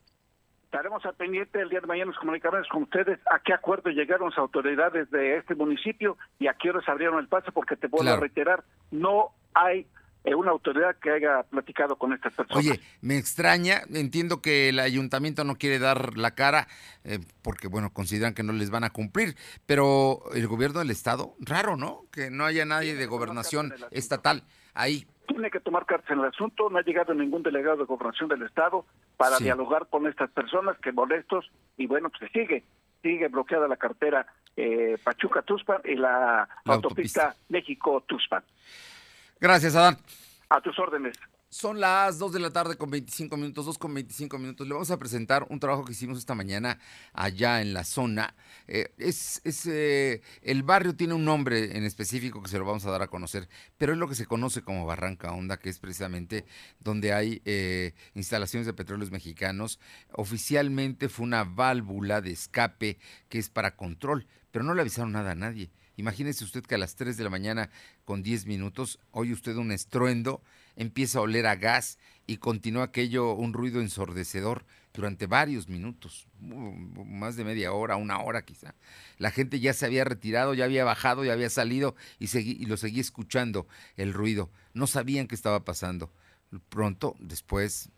[0.65, 4.29] Estaremos al pendiente el día de mañana, nos comunicaremos con ustedes a qué acuerdo llegaron
[4.29, 8.13] las autoridades de este municipio y a qué horas abrieron el paso, porque te vuelvo
[8.13, 9.85] a reiterar, no hay
[10.23, 12.63] una autoridad que haya platicado con estas personas.
[12.63, 16.67] Oye, me extraña, entiendo que el ayuntamiento no quiere dar la cara
[17.03, 21.33] eh, porque, bueno, consideran que no les van a cumplir, pero el gobierno del estado,
[21.39, 22.05] raro, ¿no?
[22.11, 25.07] Que no haya nadie de gobernación estatal ahí.
[25.27, 28.43] Tiene que tomar cartas en el asunto, no ha llegado ningún delegado de gobernación del
[28.43, 28.85] estado
[29.17, 32.63] para dialogar con estas personas que molestos y bueno, pues sigue,
[33.01, 38.43] sigue bloqueada la cartera eh, Pachuca-Tuspan y la, autopista, México-Tuspan.
[39.41, 39.97] Gracias, Adán.
[40.49, 41.17] A tus órdenes.
[41.49, 44.67] Son las 2 de la tarde con 25 minutos, 2 con 25 minutos.
[44.67, 46.77] Le vamos a presentar un trabajo que hicimos esta mañana
[47.11, 48.35] allá en la zona.
[48.67, 52.85] Eh, es, es eh, El barrio tiene un nombre en específico que se lo vamos
[52.85, 53.49] a dar a conocer,
[53.79, 56.45] pero es lo que se conoce como Barranca Honda, que es precisamente
[56.79, 59.79] donde hay eh, instalaciones de petróleos mexicanos.
[60.11, 65.31] Oficialmente fue una válvula de escape que es para control, pero no le avisaron nada
[65.31, 65.71] a nadie.
[65.97, 67.69] Imagínese usted que a las 3 de la mañana
[68.05, 70.41] con 10 minutos oye usted un estruendo,
[70.75, 77.35] empieza a oler a gas y continúa aquello, un ruido ensordecedor durante varios minutos, más
[77.35, 78.75] de media hora, una hora quizá.
[79.17, 82.77] La gente ya se había retirado, ya había bajado, ya había salido y, y lo
[82.77, 84.49] seguía escuchando el ruido.
[84.73, 86.11] No sabían qué estaba pasando.
[86.69, 87.89] Pronto, después,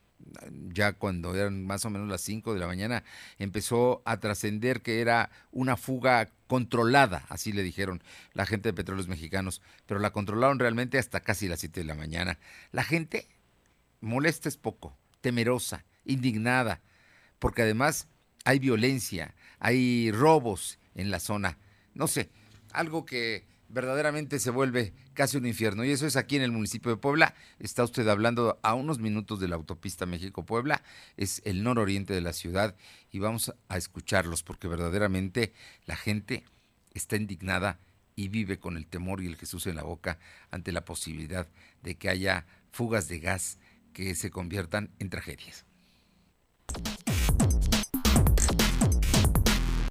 [0.70, 3.04] ya cuando eran más o menos las 5 de la mañana,
[3.38, 9.08] empezó a trascender que era una fuga controlada, así le dijeron la gente de Petróleos
[9.08, 12.40] Mexicanos, pero la controlaron realmente hasta casi las 7 de la mañana.
[12.72, 13.28] La gente
[14.02, 16.82] molesta es poco, temerosa, indignada,
[17.40, 18.08] porque además
[18.46, 21.58] hay violencia, hay robos en la zona.
[21.94, 22.30] No sé,
[22.72, 25.84] algo que verdaderamente se vuelve casi un infierno.
[25.84, 27.34] Y eso es aquí en el municipio de Puebla.
[27.60, 30.84] Está usted hablando a unos minutos de la autopista México-Puebla.
[31.18, 32.76] Es el nororiente de la ciudad
[33.12, 35.54] y vamos a escucharlos porque verdaderamente
[35.86, 36.44] la gente
[36.94, 37.80] está indignada
[38.16, 40.20] y vive con el temor y el Jesús en la boca
[40.52, 41.48] ante la posibilidad
[41.82, 43.58] de que haya fugas de gas
[43.92, 45.66] que se conviertan en tragedias.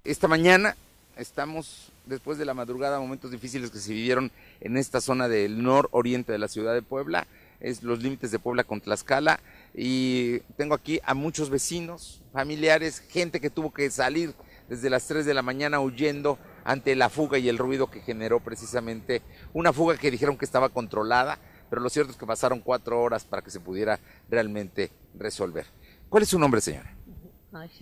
[0.04, 0.76] Esta mañana
[1.16, 6.32] estamos después de la madrugada, momentos difíciles que se vivieron en esta zona del nororiente
[6.32, 7.26] de la ciudad de Puebla,
[7.60, 9.40] es los límites de Puebla con Tlaxcala,
[9.74, 14.34] y tengo aquí a muchos vecinos, familiares, gente que tuvo que salir
[14.68, 18.40] desde las 3 de la mañana huyendo ante la fuga y el ruido que generó
[18.40, 19.22] precisamente
[19.52, 21.38] una fuga que dijeron que estaba controlada,
[21.70, 23.98] pero lo cierto es que pasaron cuatro horas para que se pudiera
[24.28, 25.66] realmente resolver.
[26.08, 26.94] ¿Cuál es su nombre, señora?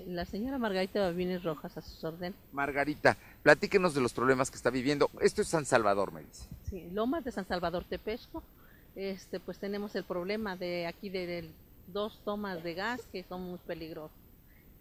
[0.06, 2.35] La señora Margarita Babines Rojas, a sus órdenes.
[2.52, 5.09] Margarita, platíquenos de los problemas que está viviendo.
[5.20, 6.48] Esto es San Salvador, me dice.
[6.68, 8.42] Sí, Lomas de San Salvador Tepesco.
[8.96, 11.48] Este, pues tenemos el problema de aquí de,
[11.87, 14.16] dos tomas de gas que son muy peligrosas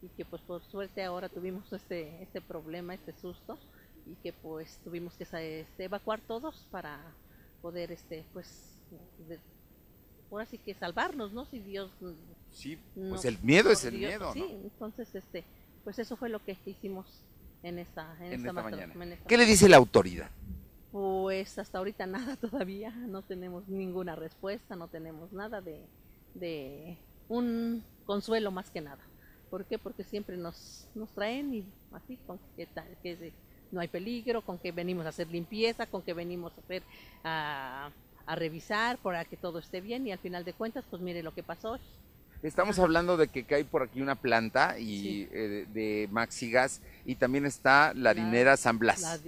[0.01, 3.57] y que pues por suerte ahora tuvimos este, este problema, este susto
[4.05, 6.99] y que pues tuvimos que este, evacuar todos para
[7.61, 8.47] poder este pues
[10.31, 11.45] ahora sí que salvarnos, ¿no?
[11.45, 11.91] Si Dios
[12.51, 14.33] Sí, pues el miedo es el miedo, ¿no?
[14.33, 15.43] Sí, entonces, este,
[15.83, 17.23] pues eso fue lo que hicimos
[17.63, 18.93] en esta, en, esta, mañana.
[19.27, 20.29] ¿Qué le dice la autoridad?
[20.91, 25.85] Pues hasta ahorita nada todavía, no tenemos ninguna respuesta, no tenemos nada de,
[26.33, 29.03] de un consuelo más que nada.
[29.49, 29.79] ¿Por qué?
[29.79, 32.67] Porque siempre nos, nos traen y así, con que,
[33.01, 33.33] que
[33.71, 36.83] no hay peligro, con que venimos a hacer limpieza, con que venimos a hacer
[37.23, 37.91] a,
[38.25, 41.33] a revisar para que todo esté bien y al final de cuentas, pues mire lo
[41.33, 41.79] que pasó.
[42.41, 47.45] Estamos hablando de que hay por aquí una planta y eh, de Maxigas y también
[47.45, 49.21] está la harinera San Blas,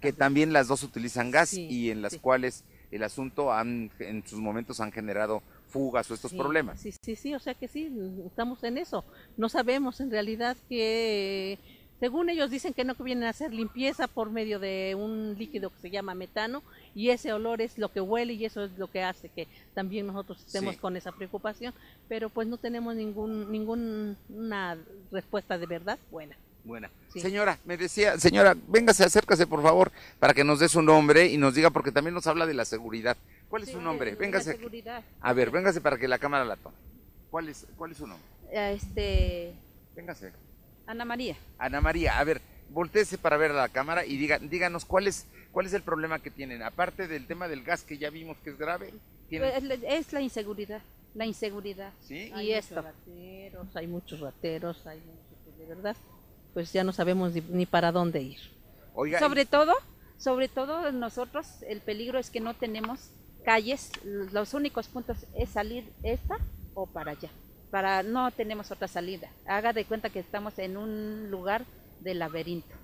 [0.00, 2.62] que también las dos utilizan gas y en las cuales
[2.92, 6.80] el asunto han, en sus momentos han generado fugas o estos problemas.
[6.80, 7.90] Sí, sí, sí, o sea que sí,
[8.24, 9.04] estamos en eso.
[9.36, 11.58] No sabemos en realidad que
[12.00, 15.80] según ellos dicen que no vienen a hacer limpieza por medio de un líquido que
[15.80, 16.62] se llama metano
[16.94, 20.06] y ese olor es lo que huele y eso es lo que hace que también
[20.06, 21.74] nosotros estemos con esa preocupación,
[22.08, 24.78] pero pues no tenemos ningún ninguna
[25.12, 26.36] respuesta de verdad buena.
[26.64, 26.90] Buena.
[27.14, 31.38] Señora, me decía, señora, véngase, acércase por favor para que nos dé su nombre y
[31.38, 33.16] nos diga, porque también nos habla de la seguridad.
[33.48, 34.14] ¿Cuál es su nombre?
[34.14, 34.58] Véngase.
[35.20, 36.76] A ver, véngase para que la cámara la tome.
[37.30, 38.26] ¿Cuál es, cuál es su nombre?
[38.52, 39.54] Este,
[39.96, 40.32] Véngase.
[40.90, 41.36] Ana María.
[41.58, 45.26] Ana María, a ver, volteese para ver a la cámara y diga, díganos cuál es,
[45.52, 46.62] cuál es el problema que tienen.
[46.62, 48.92] Aparte del tema del gas que ya vimos que es grave,
[49.28, 50.82] ¿tienen- Pues, Es, es la inseguridad,
[51.14, 51.92] la inseguridad.
[52.00, 52.28] ¿Sí?
[52.28, 52.74] Y Hay esto.
[52.82, 55.96] muchos rateros, hay muchos rateros, hay muchos que de verdad,
[56.54, 58.38] pues ya no sabemos ni, ni para dónde ir.
[58.94, 59.72] Oiga, sobre todo,
[60.18, 63.10] sobre todo nosotros, el peligro es que no tenemos
[63.44, 66.36] calles, los únicos puntos es salir esta
[66.74, 67.30] o para allá.
[67.70, 69.28] Para no tenemos otra salida.
[69.46, 71.64] Haga de cuenta que estamos en un lugar
[72.00, 72.74] de laberinto.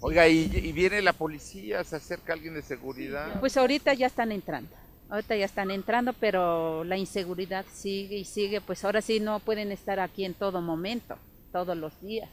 [0.00, 3.40] Oiga, y, y viene la policía, se acerca alguien de seguridad.
[3.40, 4.70] Pues ahorita ya están entrando.
[5.08, 8.60] Ahorita ya están entrando, pero la inseguridad sigue y sigue.
[8.60, 11.16] Pues ahora sí no pueden estar aquí en todo momento,
[11.52, 12.28] todos los días.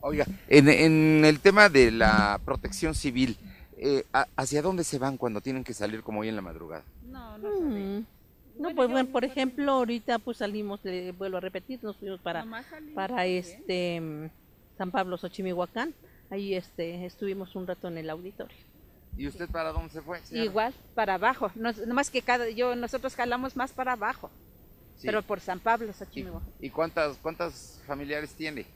[0.00, 3.36] Oiga, en, en el tema de la protección civil,
[3.76, 6.84] eh, ¿a- ¿hacia dónde se van cuando tienen que salir como hoy en la madrugada?
[7.04, 8.04] No, Mm.
[8.58, 12.44] No, pues bueno, por ejemplo, ahorita pues salimos, le vuelvo a repetir, nos fuimos para,
[12.94, 14.30] para este mm,
[14.78, 15.94] San Pablo, Xochimihuacán.
[16.30, 18.56] Ahí este estuvimos un rato en el auditorio.
[19.16, 20.20] ¿Y usted para dónde se fue?
[20.20, 20.44] señora?
[20.44, 21.50] Igual, para abajo.
[21.54, 24.30] No, más que cada, yo, nosotros jalamos más para abajo.
[24.96, 25.06] Sí.
[25.06, 26.40] Pero por San Pablo, Xochimilco.
[26.60, 28.66] ¿Y cuántas, cuántas familiares tiene?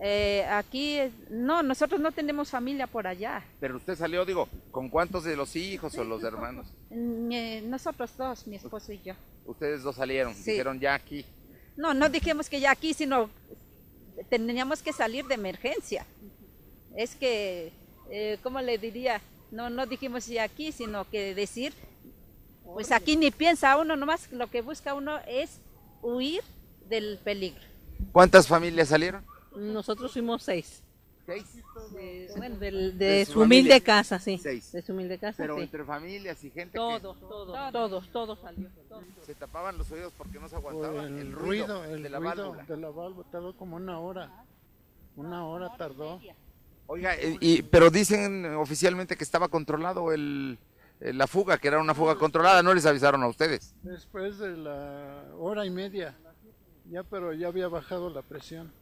[0.00, 0.98] Eh, aquí,
[1.30, 3.44] no, nosotros no tenemos familia por allá.
[3.58, 6.68] Pero usted salió, digo, ¿con cuántos de los hijos o los hermanos?
[6.90, 9.14] Mm, eh, nosotros dos, mi esposo y yo.
[9.44, 10.52] Ustedes dos salieron, Sí.
[10.52, 11.24] dijeron ya aquí.
[11.76, 13.28] No, no dijimos que ya aquí, sino
[14.28, 16.06] teníamos que salir de emergencia.
[16.96, 17.72] Es que,
[18.10, 19.20] eh, ¿cómo le diría?
[19.50, 21.72] No, no dijimos ya aquí, sino que decir,
[22.64, 25.60] pues aquí ni piensa uno, nomás lo que busca uno es
[26.02, 26.42] huir
[26.88, 27.62] del peligro.
[28.12, 29.24] ¿Cuántas familias salieron?
[29.58, 30.82] Nosotros fuimos seis.
[31.26, 31.44] ¿Seis?
[31.92, 34.38] De, bueno, De de, su su humilde casa, sí.
[34.38, 34.72] Seis.
[34.72, 35.62] De su humilde casa, Pero sí.
[35.62, 38.68] entre familias y gente Todos, todos, todos, todos salió.
[39.20, 42.18] que se tapaban los oídos porque no se aguantaba el, el ruido, el de la
[42.18, 42.64] ruido válvula.
[42.64, 44.44] de la válvula tardó como una hora.
[45.16, 46.18] Una hora tardó.
[46.86, 50.58] Oiga, eh, y, pero dicen oficialmente que estaba controlado el,
[51.00, 53.74] eh, la fuga, que era una fuga controlada, no les avisaron a ustedes.
[53.82, 56.16] Después de la hora y media,
[56.90, 58.72] ya pero ya había bajado la presión.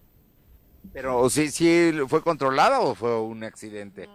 [0.92, 4.08] Pero sí, sí fue controlada o fue un accidente.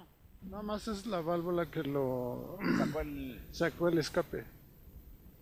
[0.44, 4.44] Nada más es la válvula que lo sacó el, sacó el escape.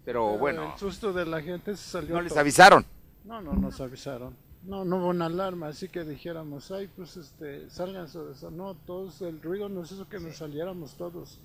[0.06, 2.16] Pero bueno, El susto de la gente se salió.
[2.16, 2.40] ¿No les todo.
[2.42, 2.86] avisaron?
[3.26, 4.36] No, no nos avisaron.
[4.64, 8.52] No, no hubo una alarma, así que dijéramos, ay, pues este, salgan sobre eso.
[8.52, 11.40] No, todos, el ruido nos hizo que nos saliéramos todos.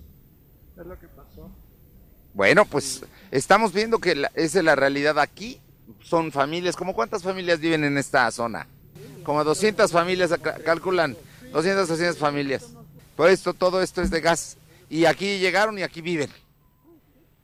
[0.77, 1.49] Es lo que pasó.
[2.33, 5.61] Bueno, pues estamos viendo que la- esa es la realidad aquí.
[6.01, 8.67] Son familias, ¿como cuántas familias viven en esta zona?
[9.25, 10.31] Como 200 familias,
[10.63, 11.17] calculan,
[11.51, 12.69] 200, 300 familias.
[13.15, 14.57] Por esto, todo esto es de gas.
[14.87, 16.29] Y aquí llegaron y aquí viven.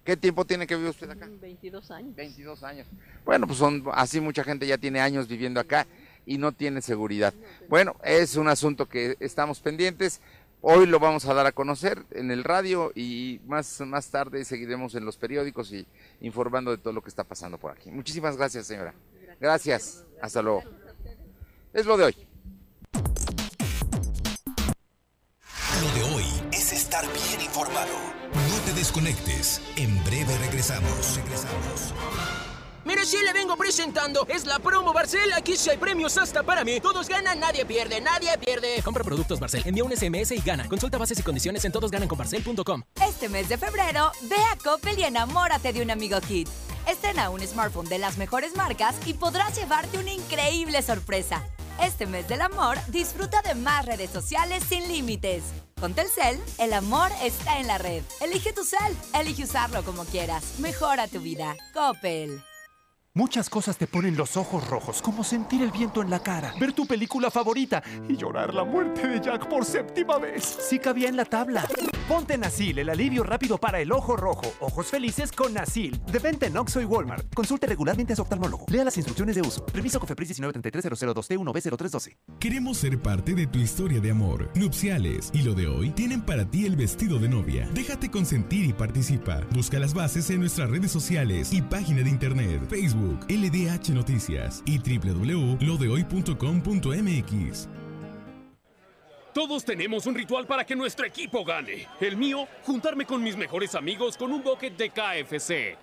[0.03, 1.27] ¿Qué tiempo tiene que vivir usted acá?
[1.41, 2.15] 22 años.
[2.15, 2.87] 22 años.
[3.25, 5.87] Bueno, pues son así mucha gente ya tiene años viviendo acá
[6.25, 7.33] y no tiene seguridad.
[7.67, 10.21] Bueno, es un asunto que estamos pendientes.
[10.61, 14.93] Hoy lo vamos a dar a conocer en el radio y más, más tarde seguiremos
[14.93, 15.87] en los periódicos y
[16.19, 17.89] informando de todo lo que está pasando por aquí.
[17.89, 18.93] Muchísimas gracias, señora.
[19.39, 20.05] Gracias.
[20.21, 20.80] Hasta luego.
[21.73, 22.27] Es lo de hoy.
[25.81, 27.93] Lo de hoy es estar bien informado.
[28.33, 29.61] No te desconectes.
[29.77, 31.15] En breve regresamos.
[31.15, 31.93] Regresamos.
[32.83, 35.31] Mire, si le vengo presentando, es la promo Barcel.
[35.33, 36.81] Aquí sí hay premios hasta para mí.
[36.81, 38.81] Todos ganan, nadie pierde, nadie pierde.
[38.83, 40.67] Compra productos Barcel, envía un SMS y gana.
[40.67, 42.83] Consulta bases y condiciones en todosgananconbarcel.com.
[43.07, 46.49] Este mes de febrero, ve a Coppel y enamórate de un amigo Kit.
[46.87, 51.45] Estrena un smartphone de las mejores marcas y podrás llevarte una increíble sorpresa.
[51.81, 55.43] Este mes del amor, disfruta de más redes sociales sin límites.
[55.79, 58.03] Con Telcel, el amor está en la red.
[58.21, 60.59] Elige tu cel, elige usarlo como quieras.
[60.59, 61.57] Mejora tu vida.
[61.73, 62.39] Coppel.
[63.13, 66.71] Muchas cosas te ponen los ojos rojos, como sentir el viento en la cara, ver
[66.71, 70.45] tu película favorita y llorar la muerte de Jack por séptima vez.
[70.45, 71.67] Sí cabía en la tabla.
[72.07, 74.53] Ponte Nasil, el alivio rápido para el ojo rojo.
[74.61, 76.01] Ojos felices con Nasil.
[76.09, 77.33] De venta en Oxxo y Walmart.
[77.33, 78.65] Consulte regularmente a su oftalmólogo.
[78.69, 79.65] Lea las instrucciones de uso.
[79.65, 84.49] Permiso Cofepris 1933 t 1 b 0312 Queremos ser parte de tu historia de amor,
[84.55, 87.69] nupciales y lo de hoy tienen para ti el vestido de novia.
[87.73, 89.41] Déjate consentir y participa.
[89.53, 94.79] Busca las bases en nuestras redes sociales y página de internet, Facebook, LDH Noticias y
[94.79, 97.69] www.lodehoy.com.mx.
[99.33, 101.87] Todos tenemos un ritual para que nuestro equipo gane.
[102.01, 105.77] El mío, juntarme con mis mejores amigos con un bucket de KFC.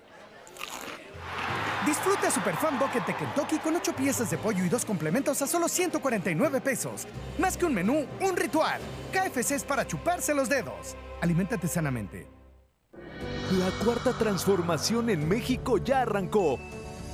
[1.87, 5.47] Disfruta Super Fan Bucket de Kentucky con 8 piezas de pollo y dos complementos a
[5.47, 7.07] solo 149 pesos.
[7.39, 8.83] Más que un menú, un ritual.
[9.13, 10.95] KFC es para chuparse los dedos.
[11.23, 12.27] Aliméntate sanamente.
[13.59, 16.59] La cuarta transformación en México ya arrancó.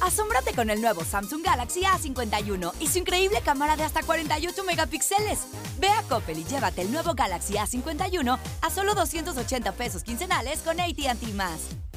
[0.00, 5.46] Asómbrate con el nuevo Samsung Galaxy A51 y su increíble cámara de hasta 48 megapíxeles.
[5.80, 10.80] Ve a Coppel y llévate el nuevo Galaxy A51 a solo 280 pesos quincenales con
[10.80, 11.34] AT&T.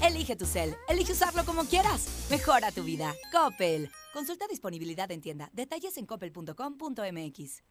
[0.02, 2.08] Elige tu cel, elige usarlo como quieras.
[2.30, 3.16] Mejora tu vida.
[3.32, 3.92] Coppel.
[4.14, 5.50] Consulta disponibilidad en tienda.
[5.54, 7.71] Detalles en coppel.com.mx.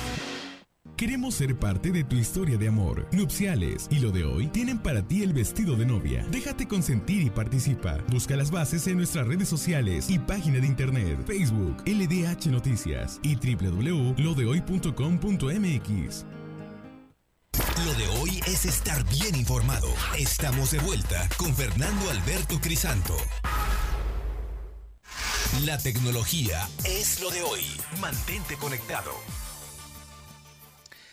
[1.01, 5.01] Queremos ser parte de tu historia de amor, nupciales y lo de hoy tienen para
[5.01, 6.23] ti el vestido de novia.
[6.29, 7.97] Déjate consentir y participa.
[8.11, 13.35] Busca las bases en nuestras redes sociales y página de internet, Facebook, LDH Noticias y
[13.35, 16.25] www.lodehoy.com.mx.
[17.83, 19.87] Lo de hoy es estar bien informado.
[20.19, 23.17] Estamos de vuelta con Fernando Alberto Crisanto.
[25.65, 27.63] La tecnología es lo de hoy.
[27.99, 29.13] Mantente conectado.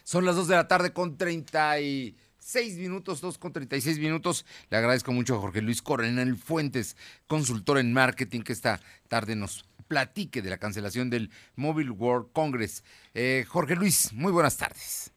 [0.08, 4.46] Son las 2 de la tarde con 36 minutos, 2 con 36 minutos.
[4.70, 6.96] Le agradezco mucho a Jorge Luis Coronel Fuentes,
[7.26, 12.84] consultor en marketing, que esta tarde nos platique de la cancelación del Mobile World Congress.
[13.12, 15.12] Eh, Jorge Luis, muy buenas tardes.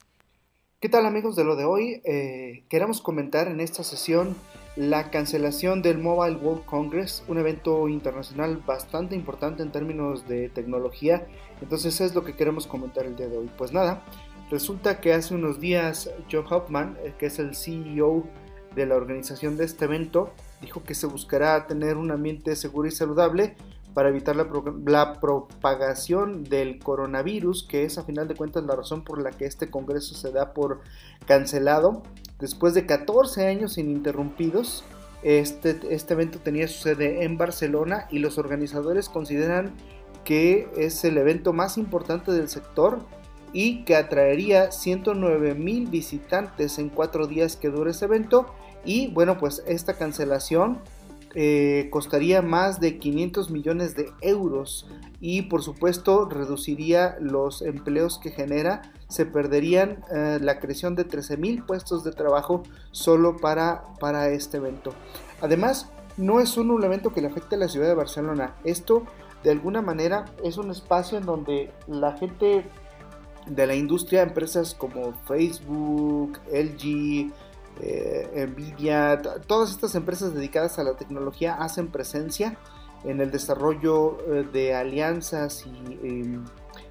[0.78, 2.02] ¿Qué tal amigos de lo de hoy?
[2.04, 4.36] Eh, queremos comentar en esta sesión
[4.76, 11.26] la cancelación del Mobile World Congress, un evento internacional bastante importante en términos de tecnología.
[11.62, 13.50] Entonces es lo que queremos comentar el día de hoy.
[13.56, 14.04] Pues nada,
[14.52, 18.24] Resulta que hace unos días Joe Hoffman, eh, que es el CEO
[18.74, 20.30] de la organización de este evento,
[20.60, 23.56] dijo que se buscará tener un ambiente seguro y saludable
[23.94, 24.46] para evitar la,
[24.84, 29.46] la, propagación del coronavirus, que es a final de cuentas la razón por la que
[29.46, 30.82] este congreso se da por
[31.26, 32.02] cancelado.
[32.38, 34.84] Después de 14 años ininterrumpidos,
[35.22, 39.72] este, este evento tenía su sede en Barcelona y los organizadores consideran
[40.26, 43.00] que es el evento más importante del sector
[43.52, 48.46] y que atraería 109 mil visitantes en cuatro días que dure ese evento.
[48.84, 50.80] Y bueno, pues esta cancelación
[51.34, 54.86] eh, costaría más de 500 millones de euros
[55.18, 58.82] y por supuesto reduciría los empleos que genera.
[59.08, 64.58] Se perderían eh, la creación de 13 mil puestos de trabajo solo para, para este
[64.58, 64.92] evento.
[65.40, 65.88] Además,
[66.18, 68.54] no es un evento que le afecte a la ciudad de Barcelona.
[68.64, 69.04] Esto
[69.42, 72.66] de alguna manera es un espacio en donde la gente
[73.46, 77.32] de la industria, empresas como Facebook, LG,
[77.80, 82.56] eh, Nvidia, todas estas empresas dedicadas a la tecnología hacen presencia
[83.04, 86.44] en el desarrollo eh, de alianzas y em,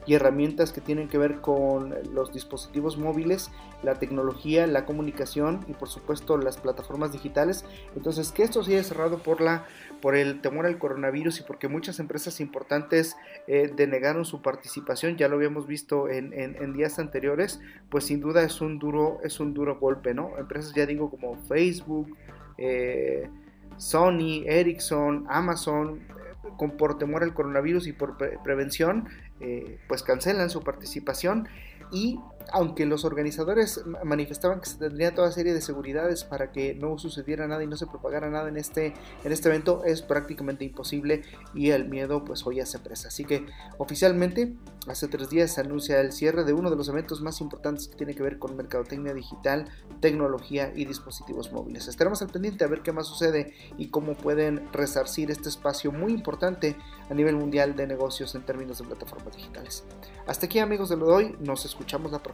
[0.05, 3.51] y herramientas que tienen que ver con los dispositivos móviles,
[3.83, 7.65] la tecnología, la comunicación y por supuesto las plataformas digitales.
[7.95, 9.65] Entonces que esto siga cerrado por, la,
[10.01, 13.15] por el temor al coronavirus y porque muchas empresas importantes
[13.47, 16.31] eh, denegaron su participación, ya lo habíamos visto en,
[16.73, 20.37] días anteriores, pues sin duda es un duro, es un duro golpe, ¿no?
[20.37, 22.15] Empresas ya digo como Facebook,
[22.57, 23.29] eh,
[23.77, 29.07] Sony, Ericsson, Amazon, eh, con, por temor al coronavirus y por prevención,
[29.41, 31.47] eh, pues cancelan su participación
[31.91, 32.19] y
[32.51, 37.47] aunque los organizadores manifestaban que se tendría toda serie de seguridades para que no sucediera
[37.47, 41.23] nada y no se propagara nada en este, en este evento, es prácticamente imposible
[41.53, 43.09] y el miedo pues hoy hace presa.
[43.09, 43.45] Así que
[43.77, 44.53] oficialmente
[44.87, 47.95] hace tres días se anuncia el cierre de uno de los eventos más importantes que
[47.95, 49.69] tiene que ver con mercadotecnia digital,
[49.99, 51.87] tecnología y dispositivos móviles.
[51.87, 56.13] Estaremos al pendiente a ver qué más sucede y cómo pueden resarcir este espacio muy
[56.13, 56.75] importante
[57.09, 59.83] a nivel mundial de negocios en términos de plataformas digitales.
[60.27, 62.30] Hasta aquí amigos de lo de hoy, nos escuchamos la próxima.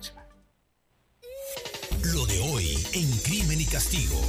[2.13, 4.21] Lo de hoy en Crimen y Castigo.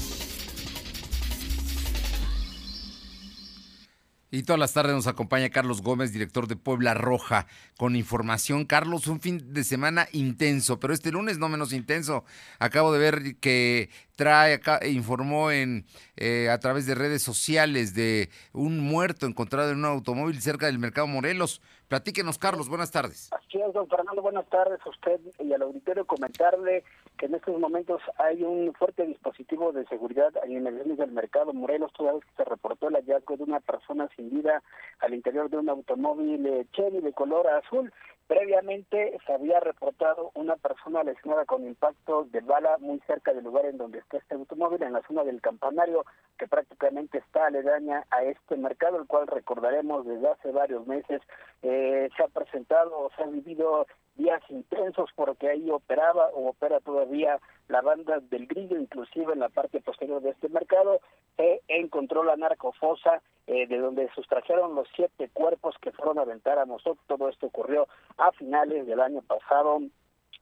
[4.30, 7.46] Y todas las tardes nos acompaña Carlos Gómez, director de Puebla Roja,
[7.78, 8.66] con información.
[8.66, 12.24] Carlos, un fin de semana intenso, pero este lunes no menos intenso.
[12.58, 17.94] Acabo de ver que trae acá, e informó en eh, a través de redes sociales
[17.94, 21.62] de un muerto encontrado en un automóvil cerca del mercado Morelos.
[21.88, 23.30] Platíquenos, Carlos, buenas tardes.
[23.32, 26.04] Así es, don Fernando, buenas tardes a usted y al auditorio.
[26.04, 26.84] Comentarle
[27.16, 31.90] que en estos momentos hay un fuerte dispositivo de seguridad en el del mercado Morelos,
[31.94, 34.62] toda vez que se reportó el hallazgo de una persona sin vida
[34.98, 37.90] al interior de un automóvil eh, Chevy de color azul.
[38.28, 43.64] Previamente se había reportado una persona lesionada con impacto de bala muy cerca del lugar
[43.64, 46.04] en donde está este automóvil, en la zona del campanario,
[46.38, 51.22] que prácticamente está aledaña a este mercado, el cual recordaremos desde hace varios meses
[51.62, 53.86] eh, se ha presentado, se ha vivido
[54.18, 57.38] días intensos porque ahí operaba o opera todavía
[57.68, 61.00] la banda del grillo, inclusive en la parte posterior de este mercado,
[61.36, 66.58] se encontró la narcofosa eh, de donde sustrajeron los siete cuerpos que fueron a aventar
[66.58, 66.98] a nosotros.
[67.06, 67.86] Todo esto ocurrió
[68.18, 69.80] a finales del año pasado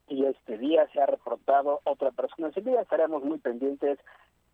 [0.09, 2.49] y este día se ha reportado otra persona.
[2.49, 3.99] Día estaremos muy pendientes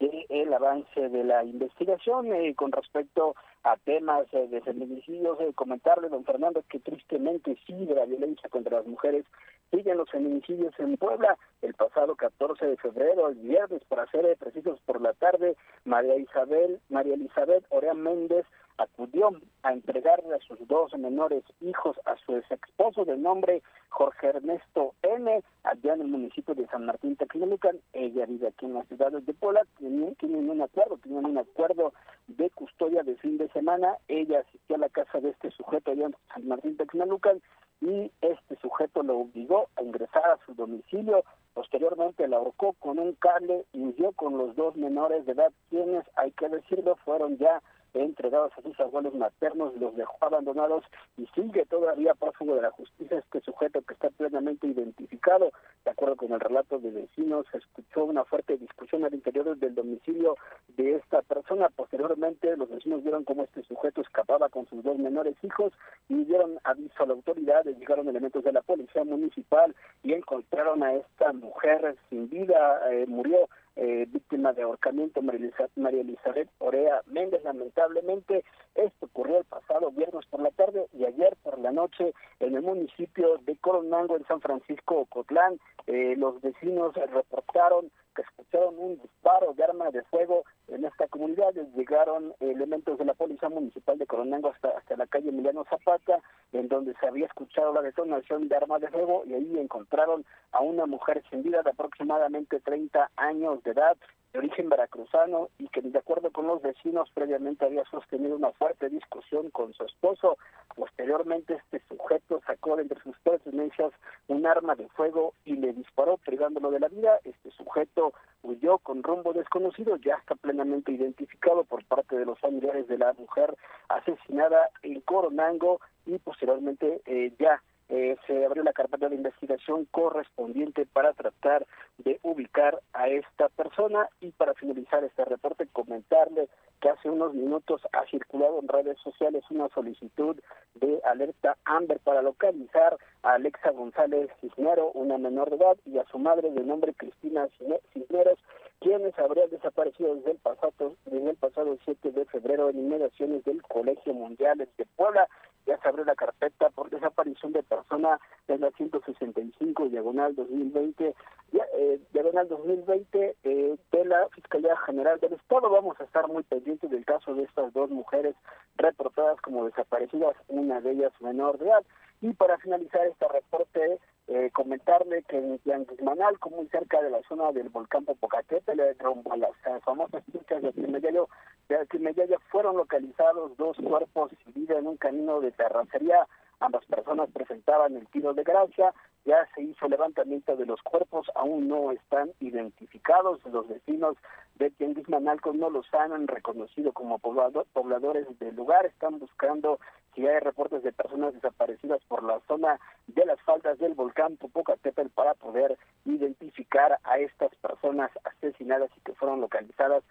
[0.09, 5.39] del avance de la investigación eh, con respecto a temas eh, de feminicidios.
[5.39, 9.25] Eh, comentarle, don Fernando, que tristemente sigue la violencia contra las mujeres,
[9.71, 11.37] siguen los feminicidios en Puebla.
[11.61, 16.79] El pasado 14 de febrero, el viernes, para ser precisos por la tarde, María Isabel,
[16.89, 18.45] María Elizabeth Orea Méndez
[18.77, 19.29] acudió
[19.63, 24.93] a entregarle a sus dos menores hijos a su ex esposo de nombre Jorge Ernesto
[25.03, 27.79] N, allá en el municipio de San Martín Texmelucan.
[27.93, 31.93] Ella vive aquí en la ciudad de Puebla, tienen, tienen un acuerdo, tienen un acuerdo
[32.27, 33.97] de custodia de fin de semana.
[34.07, 37.41] Ella asistió a la casa de este sujeto allá en San Martín Texmelucan
[37.81, 41.23] y este sujeto lo obligó a ingresar a su domicilio.
[41.53, 46.05] Posteriormente la ahorcó con un cable y huyó con los dos menores de edad, quienes,
[46.15, 47.61] hay que decirlo, fueron ya
[47.93, 50.83] entregados a sus abuelos maternos, los dejó abandonados
[51.17, 55.51] y sigue todavía prófugo de la justicia este sujeto que está plenamente identificado.
[55.85, 59.75] De acuerdo con el relato de vecinos, se escuchó una fuerte discusión al interior del
[59.75, 60.35] domicilio
[60.75, 61.69] de esta persona.
[61.69, 65.73] Posteriormente, los vecinos vieron cómo este sujeto escapaba con sus dos menores hijos
[66.09, 70.93] y dieron aviso a la autoridad, llegaron elementos de la policía municipal y encontraron a
[70.93, 77.43] esta mujer sin vida, eh, murió eh, víctima de ahorcamiento, María Elizabeth Orea Méndez.
[77.43, 78.43] Lamentablemente,
[78.75, 82.61] esto ocurrió el pasado viernes por la tarde y ayer por la noche en el
[82.61, 85.59] municipio de Coronango, en San Francisco Ocotlán.
[85.87, 91.53] Eh, los vecinos reportaron que escucharon un disparo de arma de fuego en esta comunidad.
[91.75, 96.19] Llegaron elementos de la Policía Municipal de Coronango hasta, hasta la calle Emiliano Zapata,
[96.51, 100.61] en donde se había escuchado la detonación de arma de fuego y ahí encontraron a
[100.61, 103.97] una mujer sin de aproximadamente 30 años de edad
[104.33, 108.89] de origen veracruzano y que de acuerdo con los vecinos previamente había sostenido una fuerte
[108.89, 110.37] discusión con su esposo.
[110.75, 113.91] Posteriormente este sujeto sacó de entre sus pertenencias
[114.27, 117.19] un arma de fuego y le disparó privándolo de la vida.
[117.23, 122.87] Este sujeto huyó con rumbo desconocido, ya está plenamente identificado por parte de los familiares
[122.87, 123.55] de la mujer
[123.89, 130.85] asesinada en Coronango y posteriormente eh, ya eh, se abrió la carpeta de investigación correspondiente
[130.85, 131.65] para tratar
[131.97, 136.47] de ubicar a esta persona y para finalizar este reporte comentarle
[136.81, 140.37] que hace unos minutos ha circulado en redes sociales una solicitud
[140.75, 146.05] de alerta Amber para localizar a Alexa González Cisnero, una menor de edad, y a
[146.05, 147.47] su madre de nombre Cristina
[147.93, 148.39] Cisneros,
[148.79, 153.61] quienes habrían desaparecido desde el pasado desde el pasado 7 de febrero en inmediaciones del
[153.63, 155.27] Colegio Mundial de Puebla.
[155.65, 161.15] Ya se abrió la carpeta por desaparición de persona en la 165 diagonal 2020,
[161.53, 165.69] eh, diagonal 2020 eh, de la Fiscalía General del Estado.
[165.69, 168.35] Vamos a estar muy pendientes del caso de estas dos mujeres
[168.75, 171.83] reportadas como desaparecidas, una de ellas menor de edad.
[172.21, 177.21] Y para finalizar este reporte, eh, comentarle que en Tianguismanal, como muy cerca de la
[177.23, 179.51] zona del volcán Popocatépetl, rumbo a las
[179.83, 181.27] famosas pistas de Quimeyayo,
[181.67, 186.27] de fueron localizados dos cuerpos sin vida en un camino de terracería.
[186.63, 188.93] Ambas personas presentaban el tiro de gracia,
[189.25, 193.43] ya se hizo levantamiento de los cuerpos, aún no están identificados.
[193.51, 194.15] Los vecinos
[194.55, 199.77] de Tianguis Manalco no los han reconocido como pobladores del lugar, están buscando
[200.15, 205.09] si hay reportes de personas desaparecidas por la zona de las faldas del volcán Popocatépetl
[205.09, 210.01] para poder identificar a estas personas asesinadas y que fueron localizadas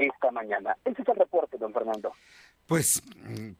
[0.00, 0.76] esta mañana.
[0.84, 2.12] Ese es el reporte, don Fernando.
[2.66, 3.02] Pues,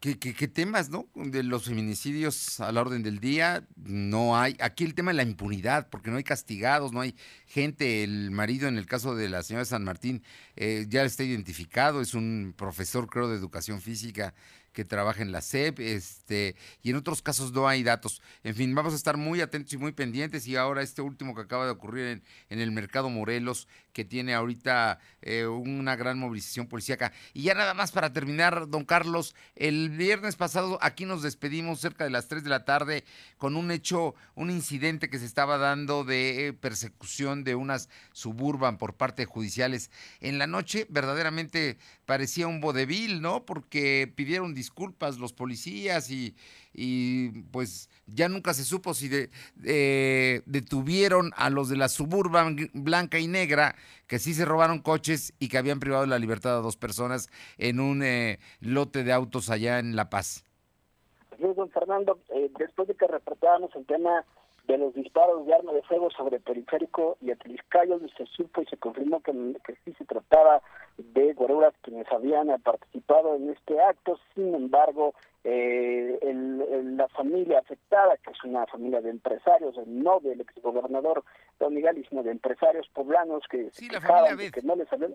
[0.01, 1.07] ¿qué, qué, temas, no?
[1.15, 4.57] De los feminicidios a la orden del día, no hay.
[4.61, 7.15] Aquí el tema de la impunidad, porque no hay castigados, no hay
[7.47, 8.05] gente.
[8.05, 10.23] El marido, en el caso de la señora San Martín,
[10.57, 14.33] eh, ya está identificado, es un profesor, creo, de educación física
[14.73, 18.23] que trabaja en la SEP, este, y en otros casos no hay datos.
[18.45, 20.47] En fin, vamos a estar muy atentos y muy pendientes.
[20.47, 24.99] Y ahora este último que acaba de ocurrir en el mercado Morelos, que tiene ahorita
[25.23, 27.13] eh, una gran movilización policíaca.
[27.35, 32.05] Y ya nada más para terminar, don Carlos, el viernes pasado aquí nos despedimos cerca
[32.05, 33.05] de las 3 de la tarde
[33.39, 38.79] con un hecho, un incidente que se estaba dando de eh, persecución de unas suburban
[38.79, 39.91] por parte de judiciales.
[40.21, 43.45] En la noche verdaderamente parecía un vodevil, ¿no?
[43.45, 46.35] Porque pidieron disculpas los policías y,
[46.73, 49.31] y pues ya nunca se supo si de,
[49.65, 53.75] eh, detuvieron a los de la suburban blanca y negra
[54.07, 57.29] que sí se robaron coches y que habían privado de la libertad a dos personas
[57.59, 60.45] en un eh, lote de autos allá en La Paz.
[61.37, 64.25] Sí, don Fernando, eh, después de que reportábamos el tema
[64.71, 68.77] de los disparos de arma de fuego sobre Periférico y Atliscayo, se supo y se
[68.77, 69.33] confirmó que,
[69.65, 70.63] que sí se trataba
[70.97, 74.17] de guerreras quienes habían participado en este acto.
[74.35, 80.21] Sin embargo, eh, el, el, la familia afectada, que es una familia de empresarios, no
[80.21, 81.25] del exgobernador
[81.59, 85.15] Don Miguel, sino de empresarios poblanos que sí, se quejaban de que no les habían,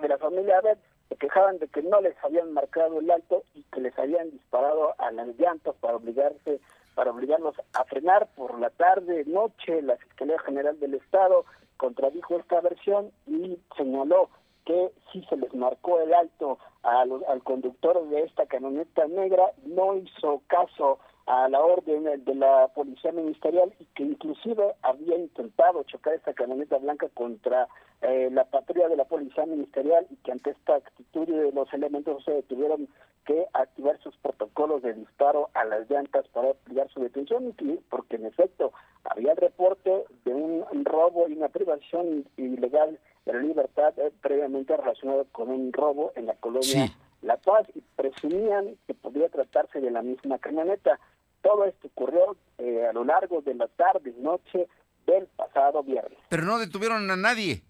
[0.00, 0.78] de la familia Abed,
[1.10, 4.94] se quejaban de que no les habían marcado el alto y que les habían disparado
[4.98, 6.60] a las llantas para obligarse
[6.96, 11.44] para obligarlos a frenar por la tarde, noche, la Fiscalía General del Estado
[11.76, 14.30] contradijo esta versión y señaló
[14.64, 19.44] que sí se les marcó el alto a los, al conductor de esta camioneta negra,
[19.66, 25.82] no hizo caso a la orden de la policía ministerial y que inclusive había intentado
[25.84, 27.66] chocar esta camioneta blanca contra
[28.02, 32.24] eh, la patrulla de la policía ministerial y que ante esta actitud de los elementos
[32.24, 32.88] se tuvieron
[33.24, 37.54] que activar sus protocolos de disparo a las llantas para ampliar su detención
[37.90, 38.72] porque en efecto
[39.04, 44.76] había el reporte de un robo y una privación ilegal de la libertad eh, previamente
[44.76, 46.92] relacionado con un robo en la colonia Sí.
[47.22, 51.00] La Paz y presumían que podría tratarse de la misma camioneta.
[51.46, 54.66] Todo esto ocurrió eh, a lo largo de la tarde y noche
[55.06, 56.18] del pasado viernes.
[56.28, 57.62] Pero no detuvieron a nadie.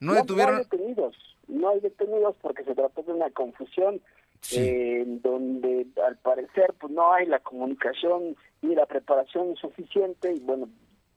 [0.00, 0.56] No, No, detuvieron.
[0.56, 1.16] hay detenidos,
[1.48, 4.00] no hay detenidos porque se trató de una confusión
[4.40, 4.58] Sí.
[4.58, 10.40] eh, en donde al parecer pues no hay la comunicación ni la preparación suficiente y
[10.40, 10.68] bueno,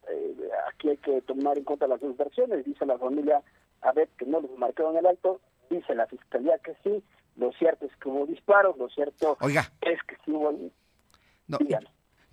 [0.07, 0.35] eh,
[0.71, 3.41] aquí hay que tomar en cuenta las dos versiones, dice la familia
[3.81, 5.41] a ver que no les marcaron el alto,
[5.71, 7.03] dice la fiscalía que sí,
[7.35, 9.71] lo cierto es que hubo disparos, lo cierto Oiga.
[9.81, 10.51] es que sí hubo...
[11.47, 11.57] No.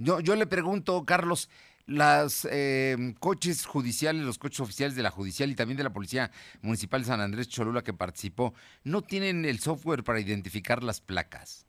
[0.03, 1.49] Yo, yo le pregunto, Carlos,
[1.87, 6.31] las eh, coches judiciales, los coches oficiales de la judicial y también de la Policía
[6.63, 11.67] Municipal de San Andrés Cholula que participó, ¿no tienen el software para identificar las placas?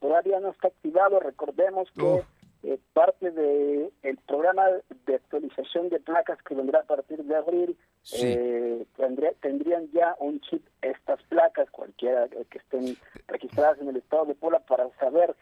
[0.00, 1.20] todavía no está activado.
[1.20, 2.24] Recordemos que Uf.
[2.64, 4.64] eh, parte de el programa
[5.06, 8.22] de actualización de placas que vendrá a partir de abril Sí.
[8.26, 12.96] eh, tendría- tendrían ya un chip estas placas, cualquiera que estén
[13.28, 15.36] registradas en el estado de Puebla, para saber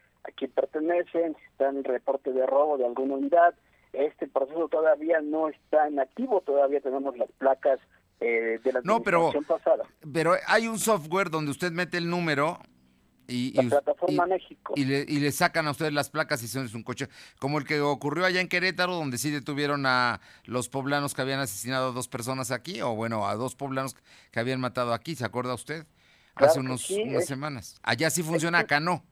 [0.80, 3.54] pertenecen, si están en reporte de robo de alguna unidad.
[3.92, 7.80] Este proceso todavía no está en activo, todavía tenemos las placas
[8.20, 9.84] eh, de la No, pero- pasada.
[10.12, 12.58] Pero hay un software donde usted mete el número
[13.26, 14.74] y, La y- plataforma y- México.
[14.76, 17.08] y le, y le sacan a ustedes las placas si son es un coche,
[17.40, 21.40] como el que ocurrió allá en Querétaro, donde sí detuvieron a los poblanos que habían
[21.40, 23.96] asesinado a dos personas aquí, o bueno, a dos poblanos
[24.30, 25.86] que habían matado aquí, ¿se acuerda usted?
[26.34, 27.80] Claro Hace unos, sí, unas es- semanas.
[27.82, 29.02] Allá sí funciona, acá no.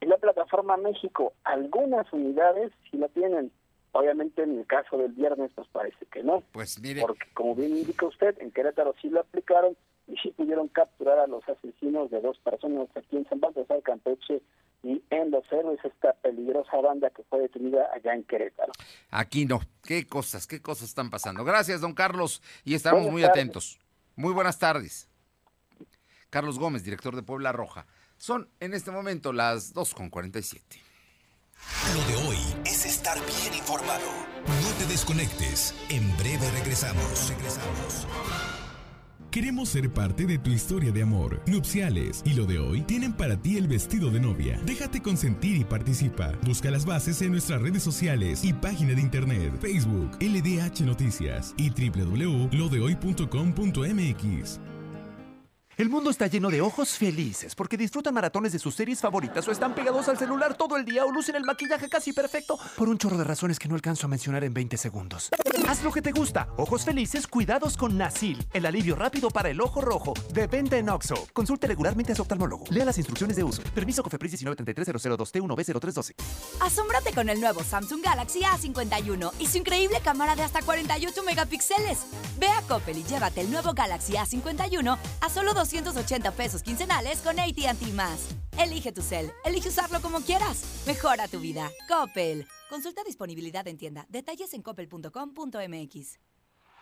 [0.00, 0.39] La plataforma
[0.82, 3.50] México, algunas unidades sí la tienen.
[3.92, 6.42] Obviamente en el caso del viernes pues parece que no.
[6.52, 9.76] Pues mire, Porque como bien indica usted, en Querétaro sí lo aplicaron
[10.06, 14.42] y sí pudieron capturar a los asesinos de dos personas aquí en San Baltasar, Campeche
[14.82, 18.72] y en Los Héroes, esta peligrosa banda que fue detenida allá en Querétaro.
[19.10, 19.60] aquí no.
[19.84, 21.44] ¿Qué cosas, qué cosas están pasando?
[21.44, 23.36] Gracias, don Carlos, y estamos Buenas muy tardes.
[23.38, 23.80] atentos.
[24.16, 25.08] Muy buenas tardes.
[26.30, 27.86] Carlos Gómez, director de Puebla Roja.
[28.20, 30.60] Son en este momento las 2.47.
[31.94, 34.04] Lo de hoy es estar bien informado.
[34.62, 35.74] No te desconectes.
[35.88, 37.30] En breve regresamos.
[37.30, 38.06] Regresamos.
[39.30, 43.40] Queremos ser parte de tu historia de amor, nupciales y lo de hoy tienen para
[43.40, 44.60] ti el vestido de novia.
[44.66, 46.32] Déjate consentir y participa.
[46.42, 51.70] Busca las bases en nuestras redes sociales y página de internet, Facebook, LDH Noticias y
[51.70, 54.60] www.lodehoy.com.mx.
[55.80, 59.50] El mundo está lleno de ojos felices porque disfrutan maratones de sus series favoritas o
[59.50, 62.98] están pegados al celular todo el día o lucen el maquillaje casi perfecto por un
[62.98, 65.30] chorro de razones que no alcanzo a mencionar en 20 segundos.
[65.66, 66.48] Haz lo que te gusta.
[66.58, 70.12] Ojos felices cuidados con Nasil, el alivio rápido para el ojo rojo.
[70.34, 71.14] De venta en Oxo.
[71.32, 72.64] Consulte regularmente a su oftalmólogo.
[72.70, 73.62] Lea las instrucciones de uso.
[73.74, 76.14] Permiso Cofepris 1933-002-T1B0312.
[76.60, 82.00] Asómbrate con el nuevo Samsung Galaxy A51 y su increíble cámara de hasta 48 megapíxeles.
[82.38, 87.38] Ve a Coppel y llévate el nuevo Galaxy A51 a solo 280 pesos quincenales con
[87.38, 88.28] ATT más.
[88.58, 90.82] Elige tu cel, elige usarlo como quieras.
[90.86, 91.70] Mejora tu vida.
[91.88, 92.46] Coppel.
[92.68, 94.06] Consulta disponibilidad en tienda.
[94.08, 96.29] Detalles en coppel.com.mx.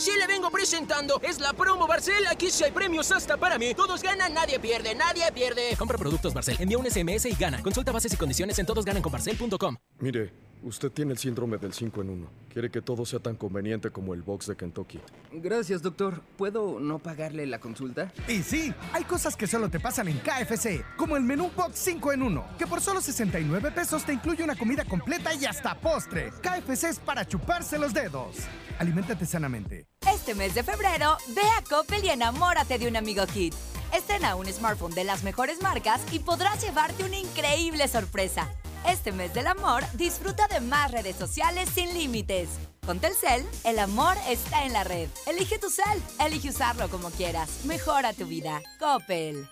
[0.00, 1.20] Mire, sí le vengo presentando.
[1.22, 2.26] Es la promo Barcel.
[2.26, 3.74] Aquí sí hay premios hasta para mí.
[3.74, 5.76] Todos ganan, nadie pierde, nadie pierde.
[5.76, 7.62] Compra productos Barcel, envía un SMS y gana.
[7.62, 9.76] Consulta bases y condiciones en todosgananconbarcel.com.
[9.98, 10.32] Mire,
[10.62, 12.30] usted tiene el síndrome del 5 en 1.
[12.52, 15.00] Quiere que todo sea tan conveniente como el box de Kentucky.
[15.32, 16.22] Gracias, doctor.
[16.36, 18.12] ¿Puedo no pagarle la consulta?
[18.28, 22.12] Y sí, hay cosas que solo te pasan en KFC, como el menú Box 5
[22.12, 26.32] en 1, que por solo 69 pesos te incluye una comida completa y hasta postre.
[26.42, 28.36] KFC es para chuparse los dedos.
[28.78, 29.86] Aliméntate sanamente.
[30.12, 33.54] Este mes de febrero, ve a Coppel y enamórate de un amigo Kit.
[33.92, 38.48] Estrena un smartphone de las mejores marcas y podrás llevarte una increíble sorpresa.
[38.86, 42.48] Este mes del amor, disfruta de más redes sociales sin límites.
[42.86, 45.08] Con Telcel, el amor está en la red.
[45.26, 47.64] Elige tu cel, elige usarlo como quieras.
[47.64, 48.62] Mejora tu vida.
[48.78, 49.46] Coppel.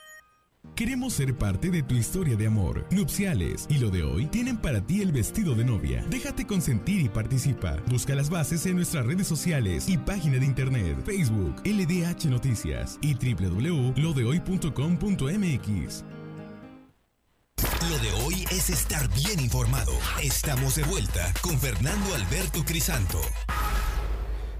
[0.74, 4.80] Queremos ser parte de tu historia de amor, nupciales y lo de hoy tienen para
[4.80, 6.04] ti el vestido de novia.
[6.08, 7.76] Déjate consentir y participa.
[7.86, 13.14] Busca las bases en nuestras redes sociales y página de internet, Facebook, LDH Noticias y
[13.14, 16.04] www.lodehoy.com.mx.
[17.90, 19.92] Lo de hoy es estar bien informado.
[20.22, 23.20] Estamos de vuelta con Fernando Alberto Crisanto.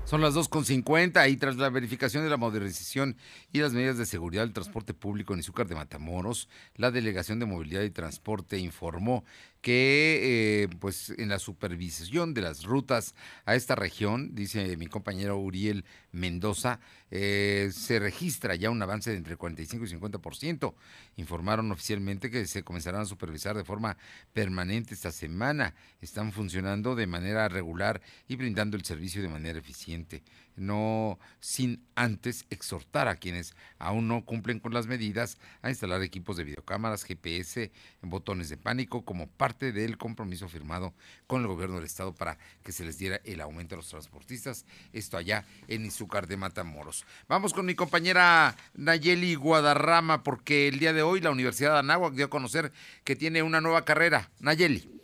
[0.09, 3.19] Son las 2.50 y tras la verificación de la modernización
[3.53, 7.45] y las medidas de seguridad del transporte público en Izúcar de Matamoros, la Delegación de
[7.45, 9.27] Movilidad y Transporte informó
[9.61, 15.39] que eh, pues en la supervisión de las rutas a esta región, dice mi compañero
[15.39, 16.81] Uriel Mendoza,
[17.11, 20.75] eh, se registra ya un avance de entre 45 y 50%.
[21.17, 23.97] Informaron oficialmente que se comenzarán a supervisar de forma
[24.33, 25.75] permanente esta semana.
[26.01, 30.23] Están funcionando de manera regular y brindando el servicio de manera eficiente
[30.59, 36.37] no sin antes exhortar a quienes aún no cumplen con las medidas a instalar equipos
[36.37, 37.71] de videocámaras, GPS,
[38.03, 40.95] botones de pánico como parte del compromiso firmado
[41.27, 44.65] con el gobierno del estado para que se les diera el aumento a los transportistas,
[44.93, 47.05] esto allá en Izúcar de Matamoros.
[47.29, 52.15] Vamos con mi compañera Nayeli Guadarrama porque el día de hoy la Universidad de Anáhuac
[52.15, 52.73] dio a conocer
[53.05, 54.31] que tiene una nueva carrera.
[54.41, 54.98] Nayeli.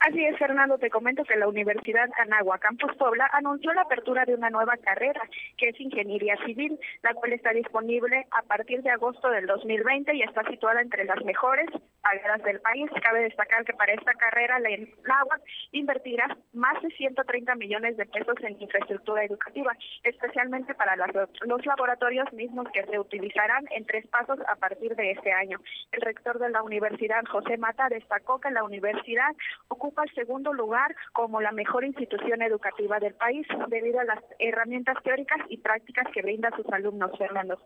[0.00, 4.34] Así es, Fernando, te comento que la Universidad Anagua Campus Puebla anunció la apertura de
[4.34, 5.20] una nueva carrera,
[5.56, 10.22] que es Ingeniería Civil, la cual está disponible a partir de agosto del 2020 y
[10.22, 11.66] está situada entre las mejores
[12.00, 12.88] pagadas del país.
[13.02, 15.40] Cabe destacar que para esta carrera la Anagua
[15.72, 22.32] invertirá más de 130 millones de pesos en infraestructura educativa, especialmente para las, los laboratorios
[22.32, 25.58] mismos que se utilizarán en tres pasos a partir de este año.
[25.90, 29.34] El rector de la universidad, José Mata, destacó que la universidad
[29.66, 34.22] ocupa ocupa el segundo lugar como la mejor institución educativa del país debido a las
[34.38, 37.58] herramientas teóricas y prácticas que brinda a sus alumnos, Fernando.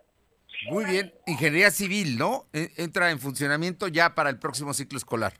[0.70, 2.44] Muy bien, ingeniería civil, ¿no?
[2.52, 5.32] E, entra en funcionamiento ya para el próximo ciclo escolar,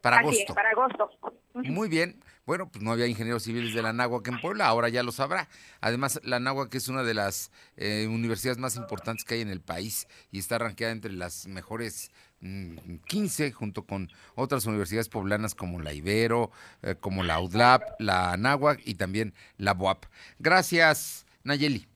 [0.00, 0.54] para agosto.
[0.54, 1.10] para agosto.
[1.52, 2.22] Muy bien.
[2.46, 5.48] Bueno, pues no había ingenieros civiles de la Náhuac en Puebla, ahora ya lo sabrá.
[5.80, 9.60] Además, la Náhuac es una de las eh, universidades más importantes que hay en el
[9.60, 12.10] país y está ranqueada entre las mejores
[12.40, 16.50] 15 junto con otras universidades poblanas como la Ibero,
[16.82, 20.06] eh, como la UDLAP, la Anáhuac y también la BOAP.
[20.38, 21.86] Gracias, Nayeli.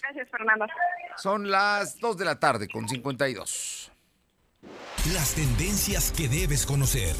[0.00, 0.66] Gracias, Fernando.
[1.16, 3.92] Son las 2 de la tarde con 52.
[5.12, 7.14] Las tendencias que debes conocer.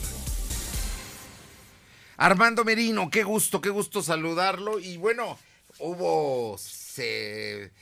[2.17, 4.79] Armando Merino, qué gusto, qué gusto saludarlo.
[4.79, 5.39] Y bueno,
[5.79, 6.57] hubo...
[6.59, 7.73] Se,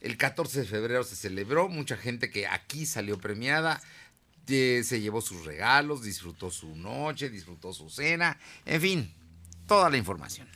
[0.00, 3.80] el 14 de febrero se celebró, mucha gente que aquí salió premiada
[4.50, 9.14] se llevó sus regalos, disfrutó su noche, disfrutó su cena, en fin,
[9.66, 10.48] toda la información.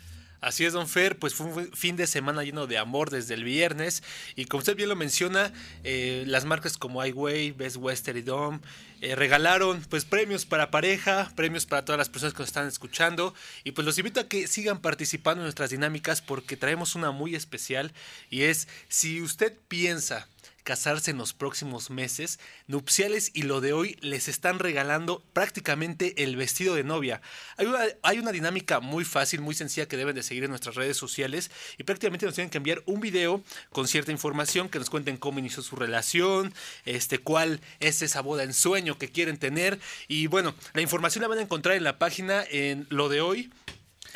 [0.45, 3.45] Así es, don Fer, pues fue un fin de semana lleno de amor desde el
[3.45, 4.03] viernes
[4.37, 5.51] y como usted bien lo menciona,
[5.85, 8.61] eh, las marcas como iWay, Best Western y Dom
[9.01, 13.35] eh, regalaron pues premios para pareja, premios para todas las personas que nos están escuchando
[13.65, 17.35] y pues los invito a que sigan participando en nuestras dinámicas porque traemos una muy
[17.35, 17.95] especial
[18.29, 20.29] y es si usted piensa
[20.65, 26.35] casarse en los próximos meses, Nupciales y lo de hoy les están regalando prácticamente el
[26.37, 27.21] vestido de novia.
[27.59, 30.75] Hay una, hay una dinámica muy fácil, muy sencilla que deben de seguir en nuestras
[30.75, 34.91] redes sociales y prácticamente nos tienen que enviar un video con cierta información que nos
[34.91, 36.53] cuenten cómo inició su relación,
[36.87, 41.29] este, cuál es esa boda en sueño que quieren tener y bueno, la información la
[41.29, 43.53] van a encontrar en la página en lo de hoy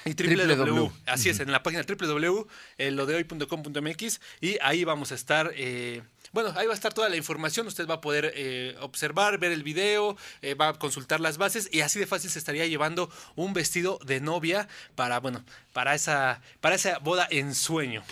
[0.04, 0.92] y www.
[1.06, 5.52] Así es, en la página www.lodehoy.com.mx y ahí vamos a estar.
[5.54, 6.00] Eh,
[6.32, 7.66] bueno, ahí va a estar toda la información.
[7.66, 11.68] Usted va a poder eh, observar, ver el video, eh, va a consultar las bases
[11.72, 16.40] y así de fácil se estaría llevando un vestido de novia para, bueno, para esa,
[16.60, 18.02] para esa boda en sueño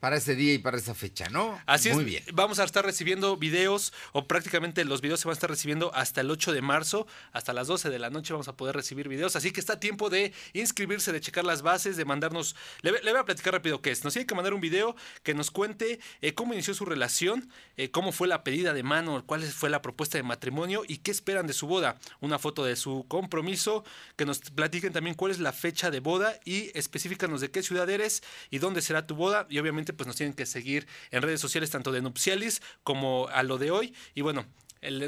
[0.00, 1.60] para ese día y para esa fecha, ¿no?
[1.66, 2.22] Así Muy bien.
[2.32, 6.20] Vamos a estar recibiendo videos, o prácticamente los videos se van a estar recibiendo hasta
[6.20, 9.36] el 8 de marzo, hasta las 12 de la noche vamos a poder recibir videos.
[9.36, 12.56] Así que está tiempo de inscribirse, de checar las bases, de mandarnos.
[12.82, 14.04] Le, voy a platicar rápido qué es.
[14.04, 17.90] Nos tiene que mandar un video que nos cuente eh, cómo inició su relación, eh,
[17.90, 21.46] cómo fue la pedida de mano, cuál fue la propuesta de matrimonio y qué esperan
[21.46, 21.98] de su boda.
[22.20, 23.84] Una foto de su compromiso,
[24.16, 27.88] que nos platiquen también cuál es la fecha de boda y específicanos de qué ciudad
[27.88, 29.46] eres y dónde será tu boda.
[29.48, 33.42] Y obviamente, pues nos tienen que seguir en redes sociales tanto de Nupcialis como a
[33.42, 33.94] lo de hoy.
[34.14, 34.46] Y bueno,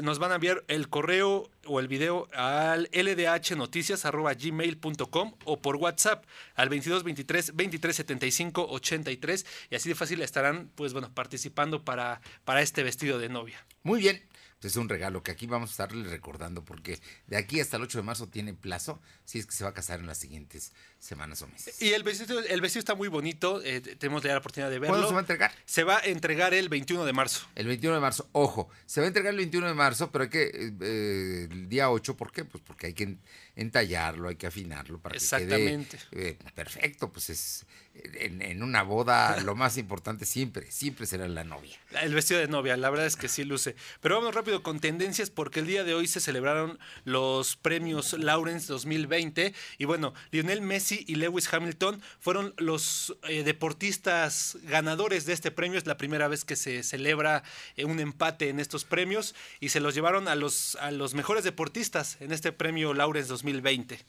[0.01, 6.25] nos van a enviar el correo o el video al ldhnoticias.gmail.com o por WhatsApp
[6.55, 12.83] al 2223 2375 83 y así de fácil estarán pues bueno participando para, para este
[12.83, 13.65] vestido de novia.
[13.83, 14.21] Muy bien,
[14.67, 17.99] es un regalo que aquí vamos a estarle recordando porque de aquí hasta el 8
[17.99, 21.41] de marzo tiene plazo si es que se va a casar en las siguientes semanas
[21.41, 21.81] o meses.
[21.81, 24.95] Y el vestido, el vestido está muy bonito, eh, tenemos la oportunidad de verlo.
[24.95, 25.51] ¿Cuándo se va a entregar?
[25.65, 27.47] Se va a entregar el 21 de marzo.
[27.55, 30.29] El 21 de marzo, ojo, se va a entregar el 21 de marzo, pero hay
[30.29, 32.43] que, eh, eh, el día 8, ¿por qué?
[32.43, 33.17] Pues porque hay que
[33.55, 37.65] entallarlo, hay que afinarlo para que quede perfecto, pues es
[38.15, 41.77] en, una boda lo más importante siempre, siempre será la novia.
[42.01, 43.75] El vestido de novia, la verdad es que sí luce.
[44.01, 48.67] Pero vamos rápido con tendencias porque el día de hoy se celebraron los premios Lawrence
[48.67, 55.51] 2020 y bueno, Lionel Messi y Lewis Hamilton fueron los eh, deportistas ganadores de este
[55.51, 55.77] premio.
[55.77, 57.43] Es la primera vez que se celebra
[57.75, 61.43] eh, un empate en estos premios y se los llevaron a los, a los mejores
[61.43, 63.99] deportistas en este premio Lawrence 2020.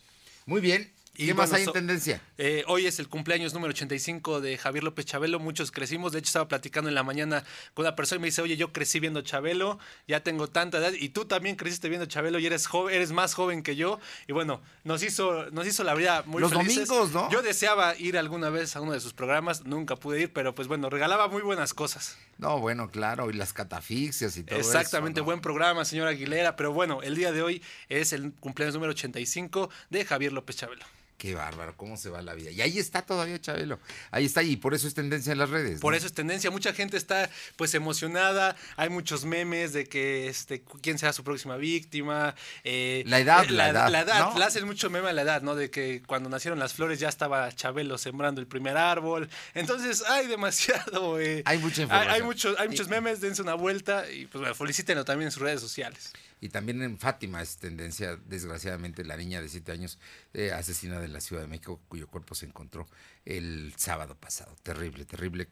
[0.47, 2.23] Muy bien, ¿Y qué más hay en tendencia?
[2.39, 5.39] Eh, hoy es el cumpleaños número 85 de Javier López Chabelo.
[5.39, 6.13] Muchos crecimos.
[6.13, 7.45] De hecho, estaba platicando en la mañana
[7.75, 10.93] con una persona y me dice, oye, yo crecí viendo Chabelo, ya tengo tanta edad.
[10.93, 14.01] Y tú también creciste viendo Chabelo y eres joven, eres más joven que yo.
[14.29, 17.31] Y bueno, nos hizo, nos hizo la vida muy Los domingos, ¿no?
[17.31, 19.67] Yo deseaba ir alguna vez a uno de sus programas.
[19.67, 22.17] Nunca pude ir, pero pues bueno, regalaba muy buenas cosas.
[22.39, 23.29] No, bueno, claro.
[23.29, 26.57] Y las catafixias y todo Exactamente, buen programa, señora Aguilera.
[26.57, 31.00] Pero bueno, el día de hoy es el cumpleaños número 85 de Javier López Chabelo.
[31.21, 32.51] Qué bárbaro, cómo se va la vida.
[32.51, 33.79] Y ahí está todavía Chabelo.
[34.11, 35.79] Ahí está, y por eso es tendencia en las redes.
[35.79, 36.51] Por eso es tendencia.
[36.51, 38.57] Mucha gente está pues emocionada.
[38.77, 42.35] Hay muchos memes de que este quién será su próxima víctima.
[42.65, 43.91] Eh, la edad, la, edad.
[43.91, 44.33] La edad.
[44.35, 44.43] ¿no?
[44.43, 45.55] hacen mucho meme a la edad, ¿no?
[45.55, 49.29] De que cuando nacieron las flores ya estaba Chabelo sembrando el primer árbol.
[49.53, 51.21] Entonces hay demasiado.
[51.21, 52.15] Eh, hay mucha información.
[52.15, 55.43] Hay, muchos, hay muchos memes, dense una vuelta y pues bueno, felicítenlo también en sus
[55.43, 56.15] redes sociales.
[56.41, 59.99] Y también en Fátima es tendencia, desgraciadamente, la niña de siete años
[60.33, 62.89] eh, asesinada en la Ciudad de México, cuyo cuerpo se encontró
[63.27, 64.57] el sábado pasado.
[64.63, 65.49] Terrible, terrible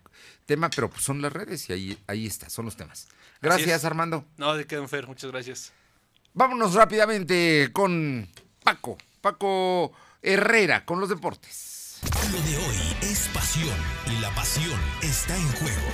[0.46, 3.08] tema, pero pues son las redes y ahí, ahí está, son los temas.
[3.42, 4.24] Gracias, Armando.
[4.38, 5.72] No, de qué, Fer, muchas gracias.
[6.32, 8.28] Vámonos rápidamente con
[8.62, 12.00] Paco, Paco Herrera, con los deportes.
[12.32, 13.76] Lo de hoy es pasión
[14.06, 15.88] y la pasión está en juego.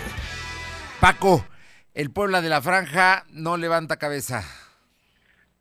[1.01, 1.47] Paco,
[1.95, 4.45] el Puebla de la Franja no levanta cabeza.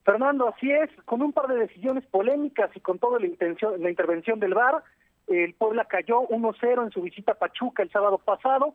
[0.04, 3.90] Fernando, así es, con un par de decisiones polémicas y con toda la, intención, la
[3.90, 4.84] intervención del VAR,
[5.28, 8.74] el Puebla cayó 1-0 en su visita a Pachuca el sábado pasado.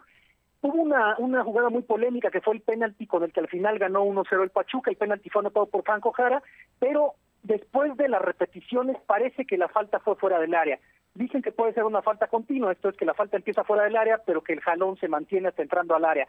[0.62, 3.78] Hubo una, una jugada muy polémica que fue el penalti con el que al final
[3.78, 6.42] ganó 1-0 el Pachuca, el penalti fue anotado por Franco Jara,
[6.78, 10.78] pero después de las repeticiones parece que la falta fue fuera del área.
[11.14, 13.96] Dicen que puede ser una falta continua, esto es que la falta empieza fuera del
[13.96, 16.26] área, pero que el jalón se mantiene hasta entrando al área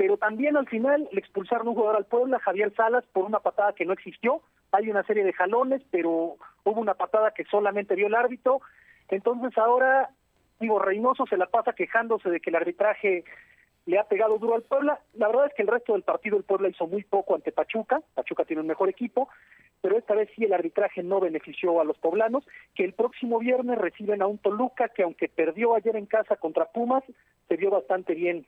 [0.00, 3.74] pero también al final le expulsaron un jugador al Puebla, Javier Salas, por una patada
[3.74, 4.40] que no existió.
[4.72, 8.62] Hay una serie de jalones, pero hubo una patada que solamente vio el árbitro.
[9.10, 10.08] Entonces ahora,
[10.58, 13.24] digo, Reynoso se la pasa quejándose de que el arbitraje
[13.84, 14.98] le ha pegado duro al Puebla.
[15.12, 18.00] La verdad es que el resto del partido el Puebla hizo muy poco ante Pachuca.
[18.14, 19.28] Pachuca tiene un mejor equipo,
[19.82, 23.76] pero esta vez sí el arbitraje no benefició a los poblanos, que el próximo viernes
[23.76, 27.04] reciben a un Toluca que aunque perdió ayer en casa contra Pumas,
[27.48, 28.46] se vio bastante bien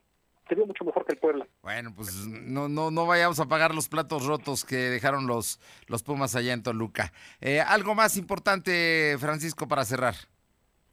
[0.48, 1.46] se vio mucho mejor que el Puebla.
[1.62, 6.02] Bueno, pues no, no, no vayamos a pagar los platos rotos que dejaron los, los
[6.02, 7.12] Pumas allá en Toluca.
[7.40, 10.14] Eh, algo más importante, Francisco, para cerrar.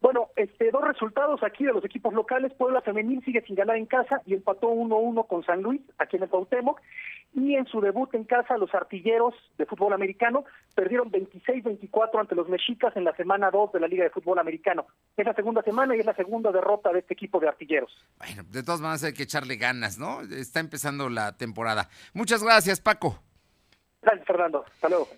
[0.00, 2.54] Bueno, este, dos resultados aquí de los equipos locales.
[2.54, 6.22] Puebla Femenil sigue sin ganar en casa y empató 1-1 con San Luis, aquí en
[6.22, 6.80] el Cuauhtémoc.
[7.32, 10.44] Y en su debut en casa, los artilleros de fútbol americano
[10.74, 14.86] perdieron 26-24 ante los mexicas en la semana 2 de la Liga de Fútbol Americano.
[15.16, 17.92] Es la segunda semana y es la segunda derrota de este equipo de artilleros.
[18.18, 20.22] Bueno, de todas maneras hay que echarle ganas, ¿no?
[20.22, 21.88] Está empezando la temporada.
[22.14, 23.22] Muchas gracias, Paco.
[24.02, 24.64] Gracias, Fernando.
[24.66, 25.08] Hasta luego.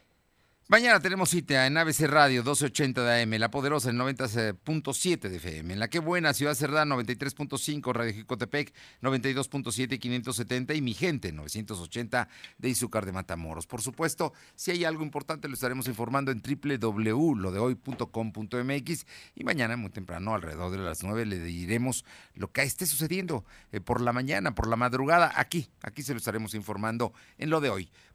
[0.73, 5.75] Mañana tenemos cita en ABC Radio 1280 de AM, La Poderosa en 90.7 de FM,
[5.75, 11.31] en La Que Buena, Ciudad Cerdán 93.5, Radio Jicotepec 92.7 y 570 y Mi Gente
[11.31, 13.67] 980 de Izúcar de Matamoros.
[13.67, 20.35] Por supuesto, si hay algo importante lo estaremos informando en www.lodehoy.com.mx y mañana muy temprano,
[20.35, 24.69] alrededor de las 9, le diremos lo que esté sucediendo eh, por la mañana, por
[24.69, 27.91] la madrugada, aquí, aquí se lo estaremos informando en lo de hoy.